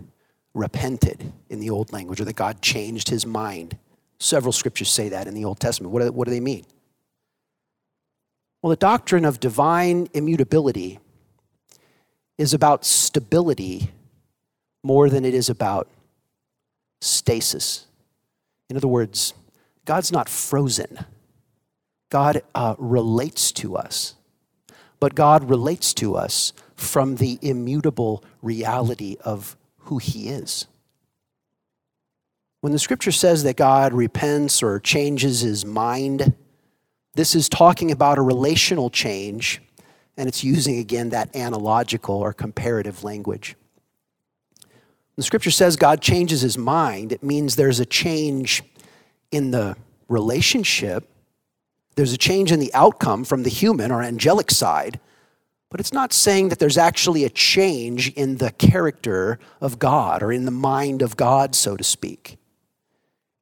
repented 0.54 1.34
in 1.50 1.60
the 1.60 1.70
old 1.70 1.92
language 1.92 2.22
or 2.22 2.26
that 2.26 2.36
God 2.36 2.62
changed 2.62 3.10
his 3.10 3.26
mind. 3.26 3.78
Several 4.20 4.52
scriptures 4.52 4.90
say 4.90 5.10
that 5.10 5.28
in 5.28 5.34
the 5.34 5.46
Old 5.46 5.60
Testament. 5.60 5.92
What 5.92 6.04
do, 6.04 6.12
what 6.12 6.26
do 6.26 6.32
they 6.32 6.40
mean? 6.40 6.66
Well, 8.62 8.70
the 8.70 8.76
doctrine 8.78 9.26
of 9.26 9.40
divine 9.40 10.08
immutability 10.14 11.00
is 12.38 12.54
about 12.54 12.86
stability 12.86 13.92
more 14.84 15.10
than 15.10 15.26
it 15.26 15.34
is 15.34 15.50
about 15.50 15.90
stasis. 17.02 17.88
In 18.70 18.78
other 18.78 18.88
words, 18.88 19.34
God's 19.86 20.12
not 20.12 20.30
frozen. 20.30 21.06
God 22.10 22.42
uh, 22.56 22.76
relates 22.78 23.52
to 23.54 23.76
us, 23.76 24.16
but 25.04 25.16
God 25.16 25.50
relates 25.50 25.94
to 25.96 26.16
us 26.16 26.54
from 26.78 27.18
the 27.18 27.38
immutable 27.42 28.24
reality 28.42 29.18
of 29.26 29.58
who 29.80 29.98
He 29.98 30.30
is. 30.30 30.66
When 32.62 32.72
the 32.72 32.80
scripture 32.80 33.12
says 33.12 33.44
that 33.44 33.58
God 33.58 33.94
repents 33.94 34.64
or 34.64 34.80
changes 34.80 35.42
his 35.42 35.66
mind, 35.66 36.34
this 37.16 37.36
is 37.36 37.50
talking 37.50 37.92
about 37.92 38.18
a 38.18 38.22
relational 38.22 38.90
change, 38.90 39.62
and 40.16 40.30
it's 40.30 40.42
using 40.42 40.78
again 40.78 41.10
that 41.10 41.36
analogical 41.36 42.16
or 42.16 42.32
comparative 42.32 43.04
language. 43.04 43.58
When 44.62 44.70
the 45.18 45.24
scripture 45.24 45.52
says 45.52 45.76
God 45.76 46.00
changes 46.00 46.40
his 46.40 46.58
mind, 46.58 47.12
it 47.12 47.24
means 47.24 47.58
there's 47.58 47.82
a 47.82 47.86
change 47.86 48.64
in 49.34 49.52
the 49.52 49.76
relationship, 50.08 51.13
there's 51.96 52.14
a 52.14 52.18
change 52.18 52.52
in 52.52 52.60
the 52.60 52.74
outcome 52.74 53.24
from 53.24 53.44
the 53.44 53.50
human 53.50 53.92
or 53.92 54.02
angelic 54.02 54.52
side 54.52 55.00
but 55.74 55.80
it's 55.80 55.92
not 55.92 56.14
saying 56.14 56.50
that 56.50 56.60
there's 56.60 56.78
actually 56.78 57.24
a 57.24 57.32
change 57.32 58.14
in 58.14 58.38
the 58.38 58.52
character 58.52 59.40
of 59.60 59.80
God 59.80 60.22
or 60.22 60.32
in 60.32 60.46
the 60.46 60.52
mind 60.52 61.02
of 61.02 61.18
God, 61.18 61.56
so 61.56 61.76
to 61.76 61.84
speak. 61.84 62.38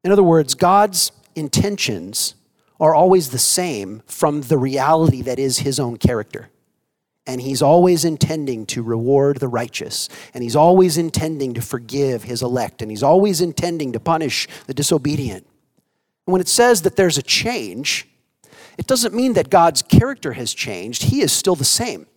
In 0.05 0.13
other 0.13 0.23
words, 0.23 0.53
God's 0.53 1.11
intentions 1.35 2.35
are 2.79 2.95
always 2.95 3.31
the 3.31 3.37
same 3.37 4.01
from 4.05 4.43
the 4.43 4.57
reality 4.57 5.21
that 5.23 5.39
is 5.39 5.59
his 5.59 5.77
own 5.77 5.97
character. 5.97 6.47
And 7.27 7.41
he's 7.41 7.61
always 7.61 8.05
intending 8.05 8.65
to 8.67 8.81
reward 8.81 9.41
the 9.41 9.49
righteous. 9.49 10.07
And 10.33 10.41
he's 10.41 10.55
always 10.55 10.97
intending 10.97 11.53
to 11.55 11.61
forgive 11.61 12.23
his 12.23 12.41
elect. 12.41 12.81
And 12.81 12.89
he's 12.89 13.03
always 13.03 13.41
intending 13.41 13.91
to 13.91 13.99
punish 13.99 14.47
the 14.67 14.73
disobedient. 14.73 15.45
And 16.25 16.31
when 16.31 16.39
it 16.39 16.47
says 16.47 16.83
that 16.83 16.95
there's 16.95 17.17
a 17.17 17.23
change, 17.23 18.07
it 18.77 18.87
doesn't 18.87 19.13
mean 19.13 19.33
that 19.33 19.49
God's 19.49 19.81
character 19.81 20.33
has 20.33 20.53
changed. 20.53 21.03
He 21.03 21.21
is 21.21 21.31
still 21.31 21.55
the 21.55 21.65
same. 21.65 22.07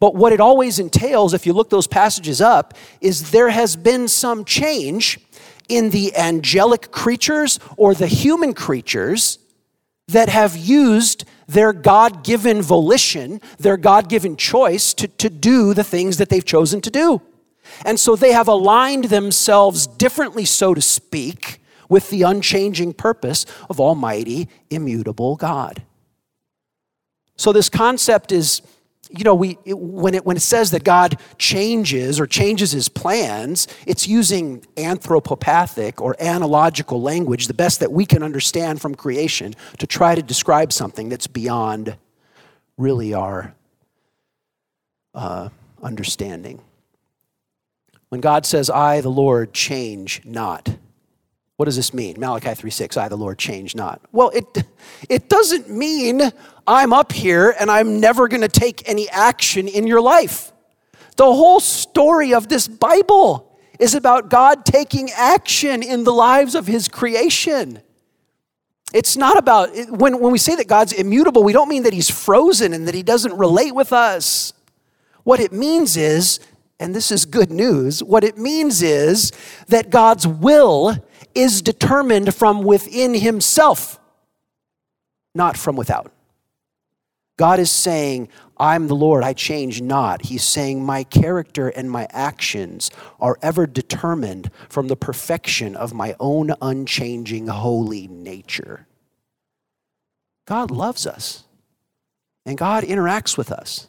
But 0.00 0.14
what 0.14 0.32
it 0.32 0.40
always 0.40 0.78
entails, 0.78 1.34
if 1.34 1.46
you 1.46 1.52
look 1.52 1.70
those 1.70 1.86
passages 1.86 2.40
up, 2.40 2.74
is 3.00 3.30
there 3.30 3.50
has 3.50 3.76
been 3.76 4.08
some 4.08 4.44
change 4.44 5.20
in 5.68 5.90
the 5.90 6.16
angelic 6.16 6.90
creatures 6.90 7.60
or 7.76 7.94
the 7.94 8.06
human 8.06 8.54
creatures 8.54 9.38
that 10.08 10.28
have 10.28 10.56
used 10.56 11.24
their 11.46 11.72
God 11.72 12.24
given 12.24 12.62
volition, 12.62 13.40
their 13.58 13.76
God 13.76 14.08
given 14.08 14.36
choice 14.36 14.94
to, 14.94 15.06
to 15.06 15.30
do 15.30 15.74
the 15.74 15.84
things 15.84 16.16
that 16.16 16.28
they've 16.28 16.44
chosen 16.44 16.80
to 16.80 16.90
do. 16.90 17.20
And 17.84 18.00
so 18.00 18.16
they 18.16 18.32
have 18.32 18.48
aligned 18.48 19.04
themselves 19.04 19.86
differently, 19.86 20.44
so 20.44 20.74
to 20.74 20.80
speak, 20.80 21.60
with 21.88 22.10
the 22.10 22.22
unchanging 22.22 22.94
purpose 22.94 23.44
of 23.68 23.80
Almighty, 23.80 24.48
immutable 24.70 25.36
God. 25.36 25.82
So 27.40 27.54
this 27.54 27.70
concept 27.70 28.32
is 28.32 28.60
you 29.08 29.24
know, 29.24 29.34
we, 29.34 29.58
it, 29.64 29.76
when, 29.76 30.14
it, 30.14 30.26
when 30.26 30.36
it 30.36 30.40
says 30.40 30.70
that 30.72 30.84
God 30.84 31.18
changes 31.38 32.20
or 32.20 32.26
changes 32.26 32.70
his 32.70 32.88
plans, 32.88 33.66
it's 33.86 34.06
using 34.06 34.60
anthropopathic 34.76 36.00
or 36.00 36.14
analogical 36.20 37.00
language, 37.02 37.46
the 37.46 37.54
best 37.54 37.80
that 37.80 37.90
we 37.90 38.04
can 38.04 38.22
understand 38.22 38.80
from 38.80 38.94
creation, 38.94 39.54
to 39.78 39.86
try 39.86 40.14
to 40.14 40.22
describe 40.22 40.70
something 40.70 41.08
that's 41.08 41.26
beyond 41.26 41.96
really 42.76 43.14
our 43.14 43.54
uh, 45.14 45.48
understanding. 45.82 46.60
When 48.10 48.20
God 48.20 48.46
says, 48.46 48.68
I, 48.68 49.00
the 49.00 49.08
Lord, 49.08 49.54
change 49.54 50.20
not, 50.24 50.76
what 51.60 51.66
does 51.66 51.76
this 51.76 51.92
mean? 51.92 52.18
Malachi 52.18 52.54
3 52.54 52.70
6, 52.70 52.96
I, 52.96 53.08
the 53.08 53.16
Lord, 53.16 53.38
change 53.38 53.74
not. 53.74 54.00
Well, 54.12 54.30
it, 54.30 54.46
it 55.10 55.28
doesn't 55.28 55.68
mean 55.68 56.22
I'm 56.66 56.94
up 56.94 57.12
here 57.12 57.54
and 57.60 57.70
I'm 57.70 58.00
never 58.00 58.28
going 58.28 58.40
to 58.40 58.48
take 58.48 58.88
any 58.88 59.10
action 59.10 59.68
in 59.68 59.86
your 59.86 60.00
life. 60.00 60.52
The 61.18 61.26
whole 61.26 61.60
story 61.60 62.32
of 62.32 62.48
this 62.48 62.66
Bible 62.66 63.54
is 63.78 63.94
about 63.94 64.30
God 64.30 64.64
taking 64.64 65.10
action 65.10 65.82
in 65.82 66.04
the 66.04 66.14
lives 66.14 66.54
of 66.54 66.66
his 66.66 66.88
creation. 66.88 67.82
It's 68.94 69.18
not 69.18 69.36
about, 69.36 69.68
when, 69.90 70.18
when 70.18 70.32
we 70.32 70.38
say 70.38 70.56
that 70.56 70.66
God's 70.66 70.94
immutable, 70.94 71.44
we 71.44 71.52
don't 71.52 71.68
mean 71.68 71.82
that 71.82 71.92
he's 71.92 72.08
frozen 72.08 72.72
and 72.72 72.88
that 72.88 72.94
he 72.94 73.02
doesn't 73.02 73.36
relate 73.36 73.74
with 73.74 73.92
us. 73.92 74.54
What 75.24 75.40
it 75.40 75.52
means 75.52 75.98
is, 75.98 76.40
and 76.78 76.94
this 76.94 77.12
is 77.12 77.26
good 77.26 77.50
news, 77.50 78.02
what 78.02 78.24
it 78.24 78.38
means 78.38 78.80
is 78.80 79.30
that 79.68 79.90
God's 79.90 80.26
will 80.26 80.96
is 81.34 81.62
determined 81.62 82.34
from 82.34 82.62
within 82.62 83.14
himself, 83.14 83.98
not 85.34 85.56
from 85.56 85.76
without. 85.76 86.12
God 87.36 87.58
is 87.58 87.70
saying, 87.70 88.28
I'm 88.58 88.86
the 88.86 88.94
Lord, 88.94 89.24
I 89.24 89.32
change 89.32 89.80
not. 89.80 90.26
He's 90.26 90.44
saying, 90.44 90.84
My 90.84 91.04
character 91.04 91.68
and 91.68 91.90
my 91.90 92.06
actions 92.10 92.90
are 93.18 93.38
ever 93.40 93.66
determined 93.66 94.50
from 94.68 94.88
the 94.88 94.96
perfection 94.96 95.74
of 95.74 95.94
my 95.94 96.14
own 96.20 96.52
unchanging 96.60 97.46
holy 97.46 98.08
nature. 98.08 98.86
God 100.46 100.70
loves 100.70 101.06
us, 101.06 101.44
and 102.44 102.58
God 102.58 102.84
interacts 102.84 103.38
with 103.38 103.50
us. 103.50 103.88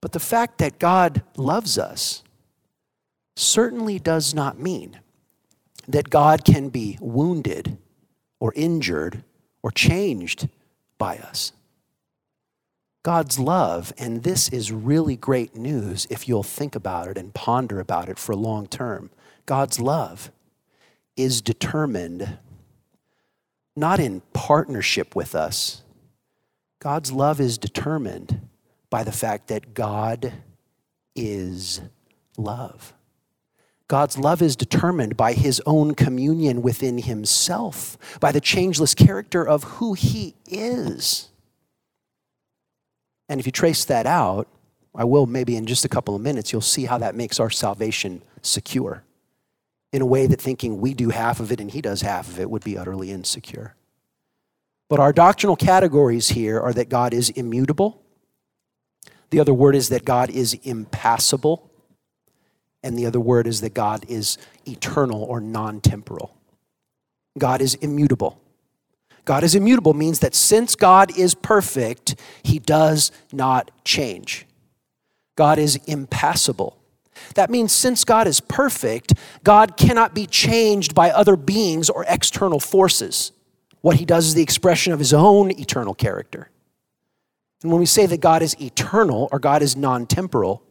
But 0.00 0.12
the 0.12 0.20
fact 0.20 0.58
that 0.58 0.78
God 0.78 1.22
loves 1.36 1.76
us 1.76 2.22
certainly 3.34 3.98
does 3.98 4.32
not 4.32 4.60
mean 4.60 5.00
that 5.88 6.10
God 6.10 6.44
can 6.44 6.68
be 6.68 6.98
wounded 7.00 7.78
or 8.40 8.52
injured 8.56 9.24
or 9.62 9.70
changed 9.70 10.48
by 10.98 11.18
us. 11.18 11.52
God's 13.02 13.38
love, 13.38 13.92
and 13.98 14.22
this 14.22 14.48
is 14.48 14.72
really 14.72 15.16
great 15.16 15.54
news 15.54 16.06
if 16.08 16.26
you'll 16.26 16.42
think 16.42 16.74
about 16.74 17.08
it 17.08 17.18
and 17.18 17.34
ponder 17.34 17.78
about 17.78 18.08
it 18.08 18.18
for 18.18 18.34
long 18.34 18.66
term. 18.66 19.10
God's 19.44 19.78
love 19.78 20.30
is 21.16 21.42
determined 21.42 22.38
not 23.76 24.00
in 24.00 24.22
partnership 24.32 25.14
with 25.14 25.34
us, 25.34 25.82
God's 26.80 27.12
love 27.12 27.40
is 27.40 27.58
determined 27.58 28.48
by 28.90 29.04
the 29.04 29.12
fact 29.12 29.48
that 29.48 29.74
God 29.74 30.32
is 31.16 31.80
love. 32.36 32.92
God's 33.88 34.16
love 34.16 34.40
is 34.40 34.56
determined 34.56 35.16
by 35.16 35.34
his 35.34 35.60
own 35.66 35.94
communion 35.94 36.62
within 36.62 36.98
himself, 36.98 37.98
by 38.18 38.32
the 38.32 38.40
changeless 38.40 38.94
character 38.94 39.46
of 39.46 39.64
who 39.64 39.92
he 39.92 40.34
is. 40.46 41.28
And 43.28 43.40
if 43.40 43.46
you 43.46 43.52
trace 43.52 43.84
that 43.84 44.06
out, 44.06 44.48
I 44.94 45.04
will 45.04 45.26
maybe 45.26 45.56
in 45.56 45.66
just 45.66 45.84
a 45.84 45.88
couple 45.88 46.14
of 46.14 46.22
minutes, 46.22 46.52
you'll 46.52 46.62
see 46.62 46.86
how 46.86 46.98
that 46.98 47.14
makes 47.14 47.40
our 47.40 47.50
salvation 47.50 48.22
secure 48.42 49.02
in 49.92 50.02
a 50.02 50.06
way 50.06 50.26
that 50.26 50.40
thinking 50.40 50.80
we 50.80 50.94
do 50.94 51.10
half 51.10 51.40
of 51.40 51.52
it 51.52 51.60
and 51.60 51.70
he 51.70 51.80
does 51.80 52.00
half 52.00 52.28
of 52.28 52.40
it 52.40 52.50
would 52.50 52.64
be 52.64 52.78
utterly 52.78 53.10
insecure. 53.10 53.74
But 54.88 55.00
our 55.00 55.12
doctrinal 55.12 55.56
categories 55.56 56.28
here 56.28 56.60
are 56.60 56.72
that 56.72 56.88
God 56.88 57.12
is 57.12 57.30
immutable. 57.30 58.02
The 59.30 59.40
other 59.40 59.54
word 59.54 59.74
is 59.74 59.88
that 59.90 60.04
God 60.04 60.30
is 60.30 60.54
impassible 60.62 61.70
and 62.84 62.98
the 62.98 63.06
other 63.06 63.18
word 63.18 63.46
is 63.46 63.62
that 63.62 63.74
God 63.74 64.04
is 64.08 64.38
eternal 64.66 65.24
or 65.24 65.40
non 65.40 65.80
temporal. 65.80 66.36
God 67.38 67.60
is 67.60 67.74
immutable. 67.76 68.40
God 69.24 69.42
is 69.42 69.54
immutable 69.54 69.94
means 69.94 70.20
that 70.20 70.34
since 70.34 70.76
God 70.76 71.16
is 71.18 71.34
perfect, 71.34 72.14
he 72.42 72.58
does 72.58 73.10
not 73.32 73.70
change. 73.84 74.46
God 75.34 75.58
is 75.58 75.76
impassible. 75.86 76.76
That 77.34 77.48
means 77.48 77.72
since 77.72 78.04
God 78.04 78.26
is 78.26 78.40
perfect, 78.40 79.14
God 79.42 79.76
cannot 79.76 80.14
be 80.14 80.26
changed 80.26 80.94
by 80.94 81.10
other 81.10 81.36
beings 81.36 81.88
or 81.88 82.04
external 82.06 82.60
forces. 82.60 83.32
What 83.80 83.96
he 83.96 84.04
does 84.04 84.26
is 84.26 84.34
the 84.34 84.42
expression 84.42 84.92
of 84.92 84.98
his 84.98 85.14
own 85.14 85.50
eternal 85.58 85.94
character. 85.94 86.50
And 87.62 87.72
when 87.72 87.80
we 87.80 87.86
say 87.86 88.04
that 88.04 88.20
God 88.20 88.42
is 88.42 88.60
eternal 88.60 89.28
or 89.32 89.38
God 89.38 89.62
is 89.62 89.74
non 89.74 90.06
temporal, 90.06 90.62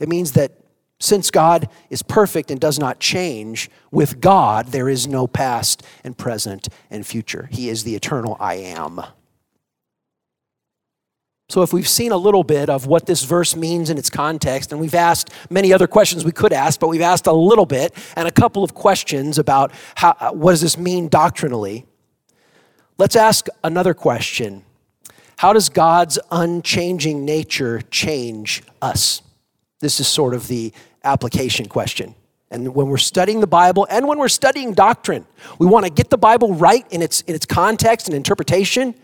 it 0.00 0.08
means 0.08 0.32
that 0.32 0.52
since 1.00 1.30
God 1.30 1.68
is 1.90 2.02
perfect 2.02 2.50
and 2.50 2.60
does 2.60 2.78
not 2.78 2.98
change, 2.98 3.70
with 3.90 4.20
God 4.20 4.68
there 4.68 4.88
is 4.88 5.06
no 5.06 5.26
past 5.26 5.82
and 6.02 6.16
present 6.18 6.68
and 6.90 7.06
future. 7.06 7.48
He 7.52 7.68
is 7.68 7.84
the 7.84 7.94
eternal 7.94 8.36
I 8.40 8.54
am. 8.54 9.00
So, 11.50 11.62
if 11.62 11.72
we've 11.72 11.88
seen 11.88 12.12
a 12.12 12.16
little 12.16 12.44
bit 12.44 12.68
of 12.68 12.86
what 12.86 13.06
this 13.06 13.22
verse 13.22 13.56
means 13.56 13.88
in 13.88 13.96
its 13.96 14.10
context, 14.10 14.70
and 14.70 14.78
we've 14.78 14.94
asked 14.94 15.30
many 15.48 15.72
other 15.72 15.86
questions 15.86 16.22
we 16.22 16.32
could 16.32 16.52
ask, 16.52 16.78
but 16.78 16.88
we've 16.88 17.00
asked 17.00 17.26
a 17.26 17.32
little 17.32 17.64
bit 17.64 17.94
and 18.16 18.28
a 18.28 18.30
couple 18.30 18.62
of 18.62 18.74
questions 18.74 19.38
about 19.38 19.72
how, 19.94 20.14
uh, 20.20 20.30
what 20.32 20.50
does 20.50 20.60
this 20.60 20.76
mean 20.76 21.08
doctrinally, 21.08 21.86
let's 22.98 23.16
ask 23.16 23.46
another 23.64 23.94
question 23.94 24.62
How 25.38 25.54
does 25.54 25.70
God's 25.70 26.18
unchanging 26.30 27.24
nature 27.24 27.80
change 27.90 28.62
us? 28.82 29.22
This 29.80 30.00
is 30.00 30.08
sort 30.08 30.34
of 30.34 30.48
the 30.48 30.74
application 31.04 31.66
question. 31.66 32.14
And 32.50 32.74
when 32.74 32.88
we're 32.88 32.96
studying 32.96 33.40
the 33.40 33.46
Bible 33.46 33.86
and 33.90 34.08
when 34.08 34.18
we're 34.18 34.28
studying 34.28 34.72
doctrine, 34.72 35.26
we 35.58 35.66
want 35.66 35.84
to 35.84 35.92
get 35.92 36.08
the 36.08 36.16
Bible 36.16 36.54
right 36.54 36.86
in 36.90 37.02
its, 37.02 37.20
in 37.22 37.34
its 37.34 37.44
context 37.44 38.08
and 38.08 38.16
interpretation. 38.16 38.94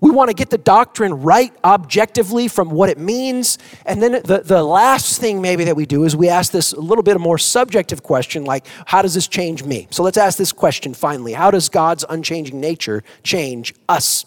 We 0.00 0.10
want 0.10 0.30
to 0.30 0.34
get 0.34 0.48
the 0.48 0.58
doctrine 0.58 1.12
right 1.22 1.52
objectively 1.62 2.48
from 2.48 2.70
what 2.70 2.88
it 2.88 2.98
means. 2.98 3.58
And 3.84 4.02
then 4.02 4.12
the, 4.12 4.42
the 4.42 4.62
last 4.62 5.20
thing 5.20 5.42
maybe 5.42 5.64
that 5.64 5.76
we 5.76 5.84
do 5.84 6.04
is 6.04 6.16
we 6.16 6.30
ask 6.30 6.50
this 6.50 6.72
a 6.72 6.80
little 6.80 7.04
bit 7.04 7.20
more 7.20 7.36
subjective 7.36 8.02
question 8.02 8.44
like, 8.44 8.66
how 8.86 9.02
does 9.02 9.12
this 9.12 9.28
change 9.28 9.64
me? 9.64 9.86
So 9.90 10.02
let's 10.02 10.16
ask 10.18 10.38
this 10.38 10.52
question 10.52 10.94
finally 10.94 11.34
How 11.34 11.50
does 11.50 11.68
God's 11.68 12.06
unchanging 12.08 12.58
nature 12.58 13.02
change 13.22 13.74
us? 13.86 14.24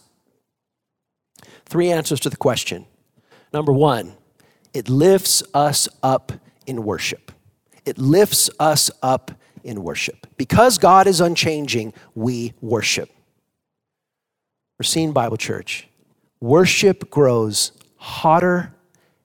Three 1.65 1.91
answers 1.91 2.19
to 2.21 2.29
the 2.29 2.37
question. 2.37 2.85
Number 3.51 3.73
one, 3.73 4.13
it 4.73 4.87
lifts 4.87 5.41
us 5.53 5.89
up 6.03 6.31
in 6.67 6.83
worship. 6.83 7.31
It 7.85 7.97
lifts 7.97 8.49
us 8.59 8.91
up 9.01 9.31
in 9.63 9.83
worship. 9.83 10.27
Because 10.37 10.77
God 10.77 11.07
is 11.07 11.19
unchanging, 11.19 11.93
we 12.13 12.53
worship. 12.61 13.09
Racine 14.77 15.11
Bible 15.11 15.37
Church, 15.37 15.87
worship 16.39 17.09
grows 17.09 17.71
hotter 17.95 18.73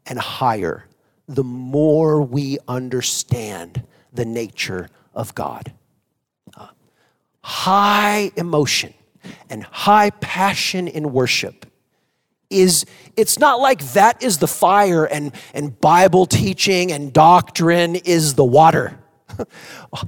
and 0.07 0.19
higher 0.19 0.87
the 1.29 1.45
more 1.45 2.23
we 2.23 2.59
understand 2.67 3.85
the 4.13 4.25
nature 4.25 4.89
of 5.15 5.35
God. 5.35 5.73
Uh, 6.57 6.69
high 7.43 8.31
emotion 8.37 8.95
and 9.49 9.63
high 9.65 10.11
passion 10.11 10.89
in 10.89 11.13
worship 11.13 11.62
is 12.53 12.85
it's 13.17 13.39
not 13.39 13.61
like 13.61 13.81
that 13.93 14.23
is 14.23 14.39
the 14.39 14.47
fire 14.47 15.05
and, 15.05 15.33
and 15.55 15.79
Bible 15.81 16.27
teaching 16.27 16.93
and 16.93 17.13
doctrine 17.13 17.97
is 17.97 18.35
the 18.35 18.45
water. 18.45 18.99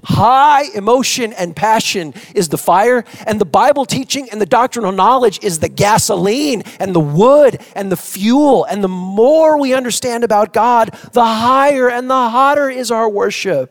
High 0.05 0.65
emotion 0.75 1.33
and 1.33 1.55
passion 1.55 2.15
is 2.35 2.49
the 2.49 2.59
fire, 2.59 3.05
and 3.27 3.41
the 3.41 3.45
Bible 3.45 3.85
teaching 3.85 4.29
and 4.31 4.41
the 4.41 4.47
doctrinal 4.47 4.93
knowledge 4.93 5.43
is 5.43 5.59
the 5.59 5.69
gasoline 5.69 6.63
and 6.81 6.95
the 6.95 7.01
wood 7.01 7.61
and 7.75 7.91
the 7.91 7.97
fuel. 7.97 8.65
And 8.65 8.83
the 8.83 8.89
more 8.89 9.61
we 9.61 9.75
understand 9.75 10.25
about 10.25 10.53
God, 10.53 10.91
the 11.13 11.25
higher 11.25 11.91
and 11.91 12.09
the 12.09 12.29
hotter 12.29 12.71
is 12.71 12.91
our 12.91 13.09
worship. 13.09 13.71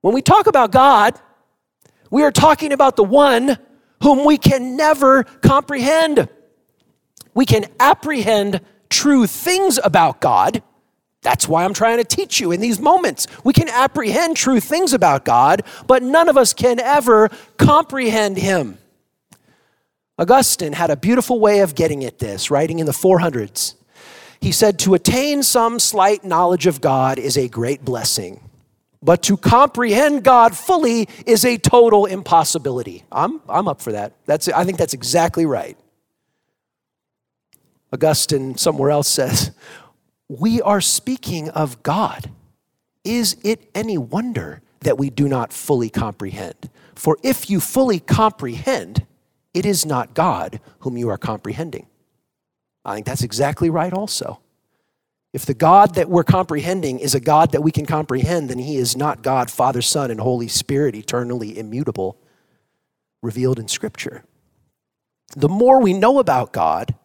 When 0.00 0.14
we 0.14 0.22
talk 0.22 0.46
about 0.46 0.72
God, 0.72 1.20
we 2.10 2.22
are 2.22 2.32
talking 2.32 2.72
about 2.72 2.96
the 2.96 3.04
one 3.04 3.58
whom 4.02 4.24
we 4.24 4.38
can 4.38 4.76
never 4.76 5.24
comprehend 5.24 6.28
we 7.34 7.46
can 7.46 7.66
apprehend 7.78 8.60
true 8.88 9.26
things 9.26 9.78
about 9.82 10.20
God. 10.20 10.62
That's 11.22 11.46
why 11.46 11.64
I'm 11.64 11.74
trying 11.74 11.98
to 11.98 12.04
teach 12.04 12.40
you 12.40 12.50
in 12.50 12.60
these 12.60 12.80
moments. 12.80 13.26
We 13.44 13.52
can 13.52 13.68
apprehend 13.68 14.36
true 14.36 14.60
things 14.60 14.92
about 14.92 15.24
God, 15.24 15.62
but 15.86 16.02
none 16.02 16.28
of 16.28 16.36
us 16.36 16.52
can 16.52 16.80
ever 16.80 17.28
comprehend 17.58 18.38
Him. 18.38 18.78
Augustine 20.18 20.72
had 20.72 20.90
a 20.90 20.96
beautiful 20.96 21.40
way 21.40 21.60
of 21.60 21.74
getting 21.74 22.04
at 22.04 22.18
this, 22.18 22.50
writing 22.50 22.78
in 22.78 22.86
the 22.86 22.92
400s. 22.92 23.74
He 24.40 24.52
said, 24.52 24.78
To 24.80 24.94
attain 24.94 25.42
some 25.42 25.78
slight 25.78 26.24
knowledge 26.24 26.66
of 26.66 26.80
God 26.80 27.18
is 27.18 27.36
a 27.36 27.48
great 27.48 27.84
blessing, 27.84 28.48
but 29.02 29.22
to 29.24 29.36
comprehend 29.36 30.24
God 30.24 30.56
fully 30.56 31.08
is 31.26 31.44
a 31.44 31.58
total 31.58 32.06
impossibility. 32.06 33.04
I'm, 33.12 33.40
I'm 33.48 33.68
up 33.68 33.80
for 33.80 33.92
that. 33.92 34.14
That's, 34.24 34.48
I 34.48 34.64
think 34.64 34.78
that's 34.78 34.94
exactly 34.94 35.44
right. 35.44 35.76
Augustine 37.92 38.56
somewhere 38.56 38.90
else 38.90 39.08
says, 39.08 39.52
We 40.28 40.60
are 40.62 40.80
speaking 40.80 41.48
of 41.50 41.82
God. 41.82 42.30
Is 43.04 43.36
it 43.42 43.70
any 43.74 43.98
wonder 43.98 44.62
that 44.80 44.98
we 44.98 45.10
do 45.10 45.28
not 45.28 45.52
fully 45.52 45.90
comprehend? 45.90 46.70
For 46.94 47.16
if 47.22 47.48
you 47.48 47.60
fully 47.60 47.98
comprehend, 47.98 49.06
it 49.54 49.66
is 49.66 49.86
not 49.86 50.14
God 50.14 50.60
whom 50.80 50.96
you 50.96 51.08
are 51.08 51.18
comprehending. 51.18 51.86
I 52.84 52.94
think 52.94 53.06
that's 53.06 53.22
exactly 53.24 53.70
right, 53.70 53.92
also. 53.92 54.40
If 55.32 55.46
the 55.46 55.54
God 55.54 55.94
that 55.94 56.08
we're 56.08 56.24
comprehending 56.24 56.98
is 56.98 57.14
a 57.14 57.20
God 57.20 57.52
that 57.52 57.62
we 57.62 57.70
can 57.70 57.86
comprehend, 57.86 58.50
then 58.50 58.58
he 58.58 58.76
is 58.76 58.96
not 58.96 59.22
God, 59.22 59.50
Father, 59.50 59.80
Son, 59.80 60.10
and 60.10 60.20
Holy 60.20 60.48
Spirit, 60.48 60.94
eternally 60.94 61.56
immutable, 61.56 62.18
revealed 63.22 63.58
in 63.58 63.68
Scripture. 63.68 64.24
The 65.36 65.48
more 65.48 65.80
we 65.80 65.92
know 65.92 66.18
about 66.18 66.52
God, 66.52 66.96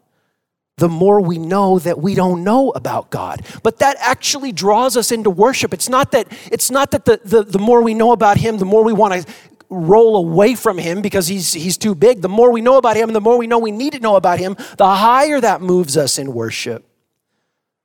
the 0.78 0.90
more 0.90 1.22
we 1.22 1.38
know 1.38 1.80
that 1.80 2.00
we 2.00 2.16
don't 2.16 2.44
know 2.44 2.72
about 2.72 3.10
God. 3.10 3.42
But 3.64 3.80
that 3.80 3.96
actually 4.00 4.52
draws 4.52 4.98
us 4.98 5.12
into 5.12 5.30
worship. 5.30 5.74
It's 5.74 5.88
not 5.88 6.12
that, 6.12 6.28
it's 6.52 6.70
not 6.70 6.92
that 6.92 7.06
the, 7.06 7.22
the, 7.24 7.44
the 7.44 7.60
more 7.60 7.82
we 7.82 7.94
know 7.94 8.12
about 8.12 8.38
Him, 8.38 8.58
the 8.58 8.66
more 8.66 8.84
we 8.84 8.92
want 8.92 9.14
to 9.14 9.34
roll 9.70 10.18
away 10.18 10.54
from 10.56 10.78
Him 10.78 11.02
because 11.02 11.28
he's, 11.28 11.54
he's 11.54 11.78
too 11.78 11.96
big. 11.96 12.22
The 12.22 12.30
more 12.30 12.52
we 12.52 12.62
know 12.62 12.78
about 12.78 12.98
Him, 12.98 13.14
the 13.14 13.22
more 13.22 13.38
we 13.38 13.48
know 13.48 13.58
we 13.58 13.72
need 13.72 13.94
to 13.94 14.00
know 14.00 14.18
about 14.18 14.40
Him, 14.40 14.58
the 14.78 14.96
higher 14.96 15.40
that 15.40 15.62
moves 15.62 15.96
us 15.96 16.20
in 16.20 16.34
worship. 16.34 16.86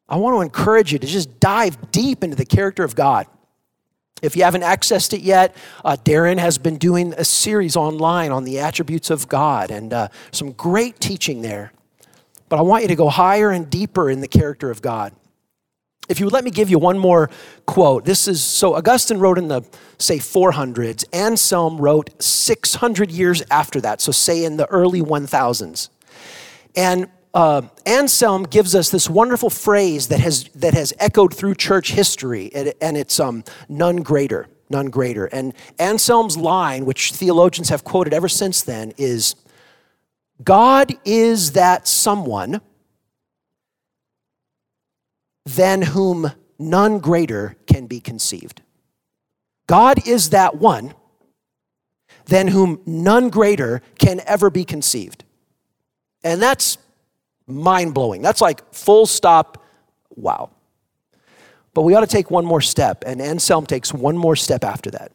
I 0.09 0.16
want 0.16 0.37
to 0.37 0.40
encourage 0.40 0.92
you 0.92 0.98
to 0.98 1.07
just 1.07 1.38
dive 1.38 1.92
deep 1.92 2.24
into 2.24 2.35
the 2.35 2.44
character 2.44 2.83
of 2.83 2.96
God. 2.96 3.29
If 4.20 4.37
you 4.37 4.42
haven't 4.42 4.62
accessed 4.62 5.12
it 5.12 5.20
yet, 5.20 5.55
uh, 5.85 5.96
Darren 6.05 6.38
has 6.38 6.59
been 6.59 6.76
doing 6.76 7.14
a 7.16 7.24
series 7.24 7.76
online 7.76 8.33
on 8.33 8.42
the 8.42 8.59
attributes 8.59 9.09
of 9.11 9.29
God 9.29 9.70
and 9.70 9.92
uh, 9.92 10.09
some 10.33 10.50
great 10.53 10.98
teaching 10.98 11.42
there. 11.42 11.72
But 12.51 12.59
I 12.59 12.63
want 12.63 12.83
you 12.83 12.89
to 12.89 12.97
go 12.97 13.09
higher 13.09 13.51
and 13.51 13.71
deeper 13.71 14.11
in 14.11 14.21
the 14.21 14.29
character 14.29 14.71
of 14.71 14.83
God. 14.83 15.15
If 16.09 16.19
you 16.19 16.27
would 16.27 16.33
let 16.33 16.43
me 16.43 16.51
give 16.51 16.69
you 16.69 16.81
one 16.81 16.99
more 16.99 17.31
quote. 17.65 18.05
This 18.05 18.27
is 18.27 18.43
so 18.43 18.75
Augustine 18.75 19.19
wrote 19.19 19.39
in 19.39 19.47
the, 19.47 19.63
say, 19.99 20.19
400s. 20.19 21.05
Anselm 21.13 21.79
wrote 21.79 22.21
600 22.21 23.13
years 23.13 23.43
after 23.51 23.81
that, 23.83 24.01
so 24.01 24.11
say 24.11 24.45
in 24.45 24.57
the 24.57 24.67
early 24.67 25.01
1000s. 25.01 25.89
And 26.75 27.09
uh, 27.33 27.63
Anselm 27.87 28.43
gives 28.43 28.75
us 28.75 28.91
this 28.91 29.09
wonderful 29.09 29.51
phrase 29.51 30.09
that 30.09 30.19
has, 30.19 30.45
that 30.57 30.75
has 30.75 30.93
echoed 30.99 31.33
through 31.33 31.55
church 31.55 31.93
history, 31.93 32.51
and, 32.53 32.75
and 32.81 32.97
it's 32.97 33.21
um, 33.21 33.45
none 33.69 33.99
greater, 33.99 34.49
none 34.69 34.87
greater. 34.87 35.27
And 35.27 35.55
Anselm's 35.79 36.37
line, 36.37 36.85
which 36.85 37.13
theologians 37.13 37.69
have 37.69 37.85
quoted 37.85 38.13
ever 38.13 38.29
since 38.29 38.63
then, 38.63 38.93
is 38.97 39.37
God 40.42 40.92
is 41.05 41.53
that 41.53 41.87
someone 41.87 42.61
than 45.44 45.83
whom 45.83 46.33
none 46.59 46.98
greater 46.98 47.57
can 47.66 47.87
be 47.87 48.00
conceived. 48.00 48.62
God 49.66 50.07
is 50.07 50.31
that 50.31 50.57
one 50.57 50.94
than 52.26 52.48
whom 52.48 52.81
none 52.87 53.29
greater 53.29 53.83
can 53.98 54.20
ever 54.26 54.50
be 54.50 54.64
conceived. 54.64 55.24
And 56.22 56.40
that's 56.40 56.79
mind 57.46 57.94
blowing. 57.94 58.22
That's 58.22 58.40
like 58.40 58.72
full 58.74 59.07
stop, 59.07 59.64
wow. 60.11 60.50
But 61.74 61.83
we 61.83 61.94
ought 61.94 62.00
to 62.00 62.07
take 62.07 62.31
one 62.31 62.44
more 62.44 62.61
step, 62.61 63.05
and 63.07 63.20
Anselm 63.20 63.66
takes 63.66 63.92
one 63.92 64.16
more 64.16 64.37
step 64.37 64.64
after 64.64 64.90
that 64.90 65.12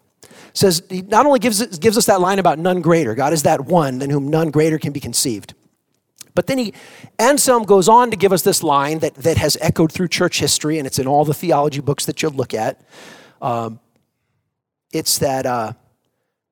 says 0.55 0.81
he 0.89 1.01
not 1.03 1.25
only 1.25 1.39
gives, 1.39 1.77
gives 1.77 1.97
us 1.97 2.07
that 2.07 2.21
line 2.21 2.39
about 2.39 2.57
none 2.57 2.81
greater, 2.81 3.13
God 3.13 3.33
is 3.33 3.43
that 3.43 3.65
one 3.65 3.99
than 3.99 4.09
whom 4.09 4.29
none 4.29 4.49
greater 4.49 4.79
can 4.79 4.91
be 4.91 4.99
conceived. 4.99 5.53
But 6.33 6.47
then 6.47 6.57
he, 6.57 6.73
Anselm 7.19 7.63
goes 7.63 7.87
on 7.87 8.11
to 8.11 8.17
give 8.17 8.33
us 8.33 8.41
this 8.41 8.63
line 8.63 8.99
that, 8.99 9.15
that 9.15 9.37
has 9.37 9.57
echoed 9.61 9.91
through 9.91 10.07
church 10.09 10.39
history, 10.39 10.77
and 10.77 10.87
it's 10.87 10.99
in 10.99 11.07
all 11.07 11.23
the 11.23 11.33
theology 11.33 11.81
books 11.81 12.05
that 12.05 12.21
you'll 12.21 12.31
look 12.31 12.53
at. 12.53 12.81
Um, 13.41 13.79
it's 14.91 15.17
that 15.19 15.45
uh, 15.45 15.73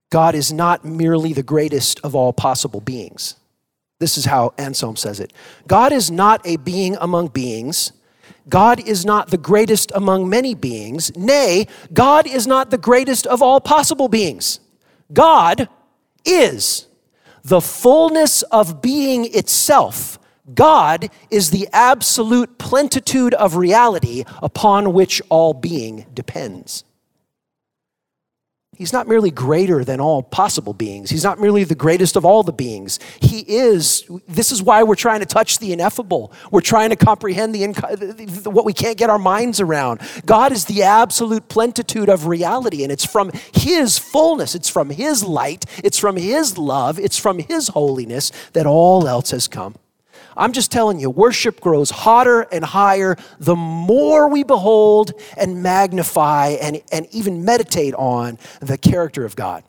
God 0.09 0.35
is 0.35 0.53
not 0.53 0.85
merely 0.85 1.33
the 1.33 1.43
greatest 1.43 1.99
of 2.01 2.15
all 2.15 2.33
possible 2.33 2.81
beings. 2.81 3.35
This 3.99 4.17
is 4.17 4.25
how 4.25 4.53
Anselm 4.57 4.95
says 4.95 5.19
it 5.19 5.31
God 5.67 5.91
is 5.93 6.11
not 6.11 6.45
a 6.45 6.57
being 6.57 6.97
among 6.99 7.27
beings. 7.29 7.93
God 8.49 8.85
is 8.85 9.05
not 9.05 9.29
the 9.29 9.37
greatest 9.37 9.91
among 9.95 10.29
many 10.29 10.53
beings. 10.53 11.15
Nay, 11.15 11.67
God 11.93 12.27
is 12.27 12.45
not 12.45 12.71
the 12.71 12.77
greatest 12.77 13.25
of 13.25 13.41
all 13.41 13.61
possible 13.61 14.09
beings. 14.09 14.59
God 15.11 15.69
is 16.25 16.87
the 17.43 17.61
fullness 17.61 18.41
of 18.43 18.81
being 18.81 19.25
itself. 19.33 20.19
God 20.53 21.09
is 21.29 21.51
the 21.51 21.69
absolute 21.71 22.57
plenitude 22.57 23.33
of 23.33 23.55
reality 23.55 24.23
upon 24.41 24.93
which 24.93 25.21
all 25.29 25.53
being 25.53 26.05
depends. 26.13 26.83
He's 28.77 28.93
not 28.93 29.07
merely 29.07 29.31
greater 29.31 29.83
than 29.83 29.99
all 29.99 30.23
possible 30.23 30.73
beings. 30.73 31.09
He's 31.09 31.23
not 31.23 31.39
merely 31.39 31.63
the 31.63 31.75
greatest 31.75 32.15
of 32.15 32.25
all 32.25 32.43
the 32.43 32.51
beings. 32.51 32.99
He 33.21 33.39
is, 33.41 34.03
this 34.27 34.51
is 34.51 34.61
why 34.61 34.83
we're 34.83 34.95
trying 34.95 35.19
to 35.19 35.25
touch 35.25 35.59
the 35.59 35.73
ineffable. 35.73 36.33
We're 36.51 36.61
trying 36.61 36.89
to 36.89 36.95
comprehend 36.95 37.53
the, 37.53 38.49
what 38.49 38.65
we 38.65 38.73
can't 38.73 38.97
get 38.97 39.09
our 39.09 39.19
minds 39.19 39.59
around. 39.59 40.01
God 40.25 40.51
is 40.51 40.65
the 40.65 40.83
absolute 40.83 41.47
plenitude 41.49 42.09
of 42.09 42.27
reality, 42.27 42.83
and 42.83 42.91
it's 42.91 43.05
from 43.05 43.31
His 43.53 43.97
fullness, 43.97 44.55
it's 44.55 44.69
from 44.69 44.89
His 44.89 45.23
light, 45.23 45.65
it's 45.83 45.99
from 45.99 46.17
His 46.17 46.57
love, 46.57 46.99
it's 46.99 47.17
from 47.17 47.39
His 47.39 47.69
holiness 47.69 48.31
that 48.53 48.65
all 48.65 49.07
else 49.07 49.31
has 49.31 49.47
come. 49.47 49.75
I'm 50.35 50.51
just 50.51 50.71
telling 50.71 50.99
you, 50.99 51.09
worship 51.09 51.61
grows 51.61 51.89
hotter 51.89 52.41
and 52.51 52.63
higher 52.63 53.17
the 53.39 53.55
more 53.55 54.27
we 54.27 54.43
behold 54.43 55.13
and 55.37 55.61
magnify 55.61 56.49
and, 56.61 56.81
and 56.91 57.07
even 57.11 57.45
meditate 57.45 57.93
on 57.95 58.37
the 58.59 58.77
character 58.77 59.25
of 59.25 59.35
God. 59.35 59.63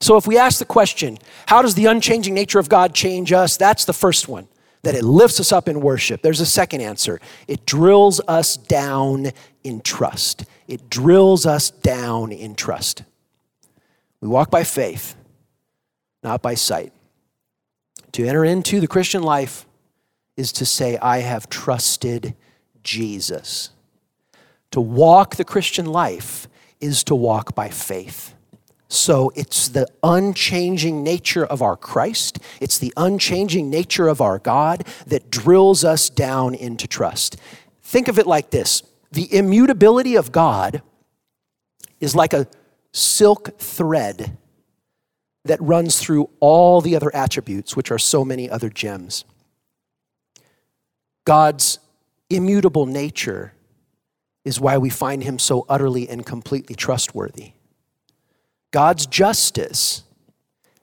So, 0.00 0.16
if 0.16 0.26
we 0.26 0.38
ask 0.38 0.58
the 0.58 0.64
question, 0.64 1.18
how 1.46 1.60
does 1.60 1.74
the 1.74 1.86
unchanging 1.86 2.32
nature 2.32 2.58
of 2.58 2.68
God 2.68 2.94
change 2.94 3.32
us? 3.32 3.56
That's 3.58 3.84
the 3.84 3.92
first 3.92 4.28
one, 4.28 4.48
that 4.82 4.94
it 4.94 5.04
lifts 5.04 5.40
us 5.40 5.52
up 5.52 5.68
in 5.68 5.80
worship. 5.80 6.22
There's 6.22 6.40
a 6.40 6.46
second 6.46 6.80
answer 6.80 7.20
it 7.46 7.66
drills 7.66 8.20
us 8.26 8.56
down 8.56 9.32
in 9.62 9.80
trust. 9.82 10.44
It 10.66 10.88
drills 10.88 11.44
us 11.44 11.70
down 11.70 12.32
in 12.32 12.54
trust. 12.54 13.04
We 14.20 14.28
walk 14.28 14.50
by 14.50 14.64
faith, 14.64 15.16
not 16.22 16.40
by 16.40 16.54
sight. 16.54 16.92
To 18.12 18.26
enter 18.26 18.44
into 18.44 18.80
the 18.80 18.88
Christian 18.88 19.22
life 19.22 19.66
is 20.36 20.52
to 20.52 20.66
say, 20.66 20.98
I 20.98 21.18
have 21.18 21.48
trusted 21.48 22.34
Jesus. 22.82 23.70
To 24.72 24.80
walk 24.80 25.36
the 25.36 25.44
Christian 25.44 25.86
life 25.86 26.48
is 26.80 27.04
to 27.04 27.14
walk 27.14 27.54
by 27.54 27.68
faith. 27.68 28.34
So 28.88 29.30
it's 29.36 29.68
the 29.68 29.86
unchanging 30.02 31.04
nature 31.04 31.46
of 31.46 31.62
our 31.62 31.76
Christ, 31.76 32.40
it's 32.60 32.78
the 32.78 32.92
unchanging 32.96 33.70
nature 33.70 34.08
of 34.08 34.20
our 34.20 34.38
God 34.38 34.84
that 35.06 35.30
drills 35.30 35.84
us 35.84 36.10
down 36.10 36.56
into 36.56 36.88
trust. 36.88 37.36
Think 37.82 38.08
of 38.08 38.18
it 38.18 38.26
like 38.26 38.50
this 38.50 38.82
the 39.12 39.32
immutability 39.32 40.16
of 40.16 40.32
God 40.32 40.82
is 42.00 42.16
like 42.16 42.32
a 42.32 42.48
silk 42.92 43.58
thread 43.58 44.36
that 45.44 45.60
runs 45.60 45.98
through 45.98 46.28
all 46.40 46.80
the 46.80 46.94
other 46.96 47.14
attributes, 47.14 47.76
which 47.76 47.90
are 47.90 47.98
so 47.98 48.24
many 48.24 48.48
other 48.48 48.68
gems. 48.68 49.24
God's 51.24 51.78
immutable 52.28 52.86
nature 52.86 53.52
is 54.44 54.60
why 54.60 54.78
we 54.78 54.90
find 54.90 55.22
him 55.22 55.38
so 55.38 55.66
utterly 55.68 56.08
and 56.08 56.24
completely 56.24 56.74
trustworthy. 56.74 57.52
God's 58.70 59.06
justice 59.06 60.04